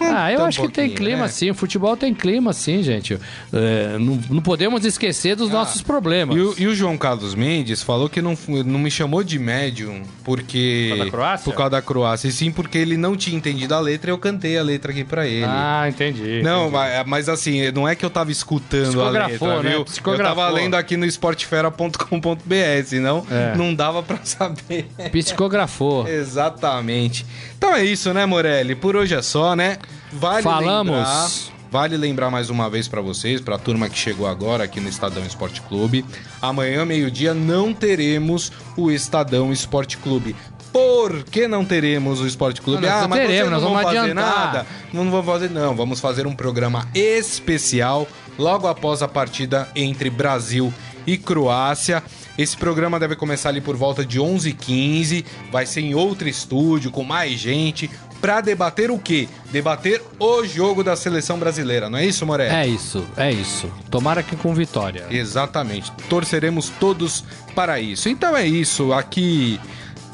Ah, 0.00 0.30
eu 0.32 0.44
acho 0.44 0.62
que 0.62 0.68
tem 0.68 0.90
clima 0.90 1.22
né? 1.22 1.28
sim, 1.28 1.50
o 1.50 1.54
futebol 1.54 1.96
tem 1.96 2.14
clima 2.14 2.52
sim, 2.52 2.82
gente. 2.82 3.18
É, 3.52 3.96
não, 3.98 4.20
não 4.30 4.42
podemos 4.42 4.84
esquecer 4.84 5.34
dos 5.34 5.50
nossos 5.50 5.82
problemas. 5.82 6.36
Ah, 6.36 6.38
E 6.38 6.42
o, 6.42 6.54
e 6.58 6.66
o 6.66 6.74
João 6.74 6.96
Carlos 6.96 7.34
Mendes 7.34 7.82
falou 7.82 8.08
que 8.08 8.20
não, 8.22 8.36
não 8.64 8.78
me 8.78 8.90
chamou 8.90 9.24
de 9.24 9.38
médium 9.38 10.02
porque. 10.22 10.88
Por 10.90 10.96
causa 10.98 11.04
da 11.04 11.10
Croácia? 11.10 11.44
Por 11.44 11.56
causa 11.56 11.70
da 11.70 11.82
Croácia. 11.82 12.28
E 12.28 12.32
sim 12.32 12.50
porque 12.52 12.78
ele 12.78 12.96
não 12.96 13.16
tinha 13.16 13.36
entendido 13.36 13.74
a 13.74 13.80
letra 13.80 14.10
e 14.10 14.12
eu 14.12 14.18
cantei 14.18 14.56
a 14.58 14.62
letra 14.62 14.92
aqui 14.92 15.02
pra 15.02 15.26
ele. 15.26 15.44
Ah, 15.46 15.86
entendi. 15.88 16.42
Não, 16.42 16.68
entendi. 16.68 17.04
mas, 17.06 17.28
assim, 17.28 17.70
não 17.72 17.88
é 17.88 17.94
que 17.94 18.04
eu 18.04 18.10
tava 18.10 18.30
escutando 18.30 19.00
a 19.02 19.10
letra, 19.10 19.62
né? 19.62 19.70
viu? 19.70 19.84
Eu 20.12 20.18
tava 20.18 20.48
lendo 20.50 20.74
aqui 20.74 20.96
no 20.96 21.04
esportefera.com.br, 21.06 22.84
senão 22.84 23.26
É. 23.30 23.56
não 23.56 23.74
dava 23.74 24.02
pra 24.02 24.18
saber. 24.24 24.86
Psicografou. 25.10 26.06
Exatamente. 26.08 27.26
Então 27.58 27.74
é 27.74 27.84
isso, 27.84 28.12
né, 28.12 28.26
Morelli? 28.26 28.75
Por 28.80 28.96
hoje 28.96 29.14
é 29.14 29.22
só, 29.22 29.56
né? 29.56 29.78
Vale 30.12 30.42
Falamos. 30.42 30.94
lembrar, 30.94 31.28
vale 31.70 31.96
lembrar 31.96 32.30
mais 32.30 32.50
uma 32.50 32.70
vez 32.70 32.88
pra 32.88 33.00
vocês, 33.00 33.40
pra 33.40 33.58
turma 33.58 33.88
que 33.88 33.98
chegou 33.98 34.26
agora 34.26 34.64
aqui 34.64 34.80
no 34.80 34.88
Estadão 34.88 35.24
Esporte 35.24 35.60
Clube. 35.62 36.04
Amanhã, 36.40 36.84
meio-dia, 36.84 37.34
não 37.34 37.72
teremos 37.72 38.52
o 38.76 38.90
Estadão 38.90 39.52
Esporte 39.52 39.96
Clube. 39.98 40.36
Por 40.72 41.24
que 41.24 41.48
não 41.48 41.64
teremos 41.64 42.20
o 42.20 42.26
Esporte 42.26 42.60
Clube? 42.60 42.82
Não, 42.82 42.88
nós 42.88 42.98
ah, 42.98 43.02
não 43.02 43.08
mas 43.08 43.20
teremos, 43.20 43.50
não 43.50 43.60
vão 43.60 43.68
vamos 43.70 43.82
fazer 43.84 43.98
adiantar. 43.98 44.46
nada. 44.46 44.66
Não 44.92 45.10
vamos 45.10 45.26
fazer, 45.26 45.50
não. 45.50 45.74
Vamos 45.74 46.00
fazer 46.00 46.26
um 46.26 46.34
programa 46.34 46.86
especial 46.94 48.06
logo 48.38 48.68
após 48.68 49.02
a 49.02 49.08
partida 49.08 49.68
entre 49.74 50.10
Brasil 50.10 50.72
e 51.06 51.16
Croácia. 51.16 52.02
Esse 52.36 52.56
programa 52.56 53.00
deve 53.00 53.16
começar 53.16 53.48
ali 53.48 53.62
por 53.62 53.76
volta 53.76 54.04
de 54.04 54.20
11h15. 54.20 55.24
Vai 55.50 55.64
ser 55.64 55.80
em 55.80 55.94
outro 55.94 56.28
estúdio, 56.28 56.90
com 56.90 57.02
mais 57.02 57.38
gente. 57.38 57.90
Pra 58.20 58.40
debater 58.40 58.90
o 58.90 58.98
quê? 58.98 59.28
Debater 59.50 60.02
o 60.18 60.44
jogo 60.44 60.82
da 60.82 60.96
seleção 60.96 61.38
brasileira, 61.38 61.88
não 61.88 61.98
é 61.98 62.04
isso, 62.04 62.26
Moré? 62.26 62.48
É 62.48 62.66
isso, 62.66 63.06
é 63.16 63.30
isso. 63.30 63.70
Tomara 63.90 64.22
que 64.22 64.36
com 64.36 64.54
vitória. 64.54 65.06
Exatamente. 65.10 65.92
Torceremos 66.08 66.70
todos 66.80 67.24
para 67.54 67.80
isso. 67.80 68.08
Então 68.08 68.36
é 68.36 68.46
isso. 68.46 68.92
Aqui 68.92 69.60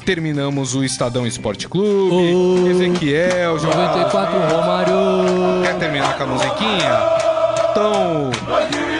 terminamos 0.05 0.75
o 0.75 0.83
Estadão 0.83 1.25
Esporte 1.25 1.67
Clube. 1.67 2.33
Oh. 2.35 2.67
Ezequiel, 2.67 3.57
João 3.59 3.75
94 3.75 4.39
Romário. 4.55 4.93
Quer 5.63 5.77
terminar 5.79 6.17
com 6.17 6.23
a 6.23 6.27
musiquinha? 6.27 7.32
Então, 7.73 8.29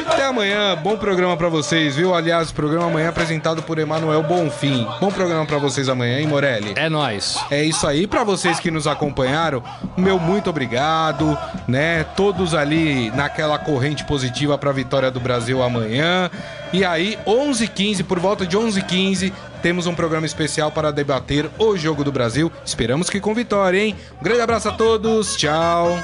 até 0.07 0.25
amanhã. 0.25 0.75
Bom 0.75 0.97
programa 0.97 1.37
pra 1.37 1.47
vocês, 1.47 1.95
viu? 1.95 2.15
Aliás, 2.15 2.51
programa 2.51 2.87
amanhã 2.87 3.09
apresentado 3.09 3.61
por 3.61 3.77
Emanuel 3.77 4.23
Bonfim. 4.23 4.87
Bom 4.99 5.11
programa 5.11 5.45
pra 5.45 5.59
vocês 5.59 5.87
amanhã, 5.87 6.17
hein, 6.17 6.25
Morelli? 6.25 6.73
É 6.75 6.89
nóis. 6.89 7.37
É 7.51 7.63
isso 7.63 7.85
aí, 7.85 8.07
pra 8.07 8.23
vocês 8.23 8.59
que 8.59 8.71
nos 8.71 8.87
acompanharam, 8.87 9.63
meu 9.95 10.17
muito 10.17 10.49
obrigado, 10.49 11.37
né? 11.67 12.03
Todos 12.15 12.55
ali 12.55 13.11
naquela 13.11 13.59
corrente 13.59 14.03
positiva 14.05 14.57
pra 14.57 14.71
vitória 14.71 15.11
do 15.11 15.19
Brasil 15.19 15.61
amanhã. 15.61 16.31
E 16.73 16.83
aí, 16.83 17.19
11h15, 17.27 18.03
por 18.03 18.17
volta 18.17 18.43
de 18.43 18.57
11h15, 18.57 19.31
temos 19.61 19.85
um 19.85 19.93
programa 19.93 20.25
especial 20.25 20.71
para 20.71 20.91
debater 20.91 21.47
o 21.59 21.77
jogo 21.77 22.03
do 22.03 22.11
Brasil. 22.11 22.51
Esperamos 22.65 23.07
que 23.07 23.19
com 23.19 23.35
vitória, 23.35 23.77
hein? 23.77 23.95
Um 24.19 24.23
grande 24.23 24.41
abraço 24.41 24.69
a 24.69 24.71
todos, 24.71 25.35
tchau. 25.35 25.95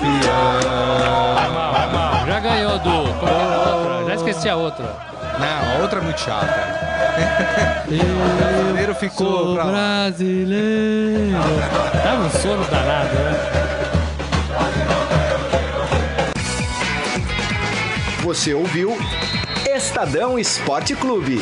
campeão. 0.00 0.30
Já 2.26 2.40
ganhou 2.40 2.78
do. 2.78 3.14
Como 3.18 3.28
é 3.28 3.34
a 3.34 3.58
outra? 3.58 4.06
Já 4.06 4.14
esqueci 4.14 4.48
a 4.48 4.56
outra. 4.56 4.96
Não, 5.38 5.76
a 5.76 5.82
outra 5.82 6.00
é 6.00 6.02
muito 6.02 6.20
chata. 6.20 6.80
o 7.88 8.36
brasileiro 8.38 8.94
ficou. 8.94 9.26
Sou 9.26 9.54
pra... 9.54 9.64
brasileiro. 9.64 11.38
Tá 12.02 12.14
um 12.14 12.30
sono 12.30 12.64
danado, 12.64 13.14
né? 13.14 13.36
Você 18.22 18.54
ouviu 18.54 18.96
Estadão 19.66 20.38
Esporte 20.38 20.94
Clube. 20.94 21.40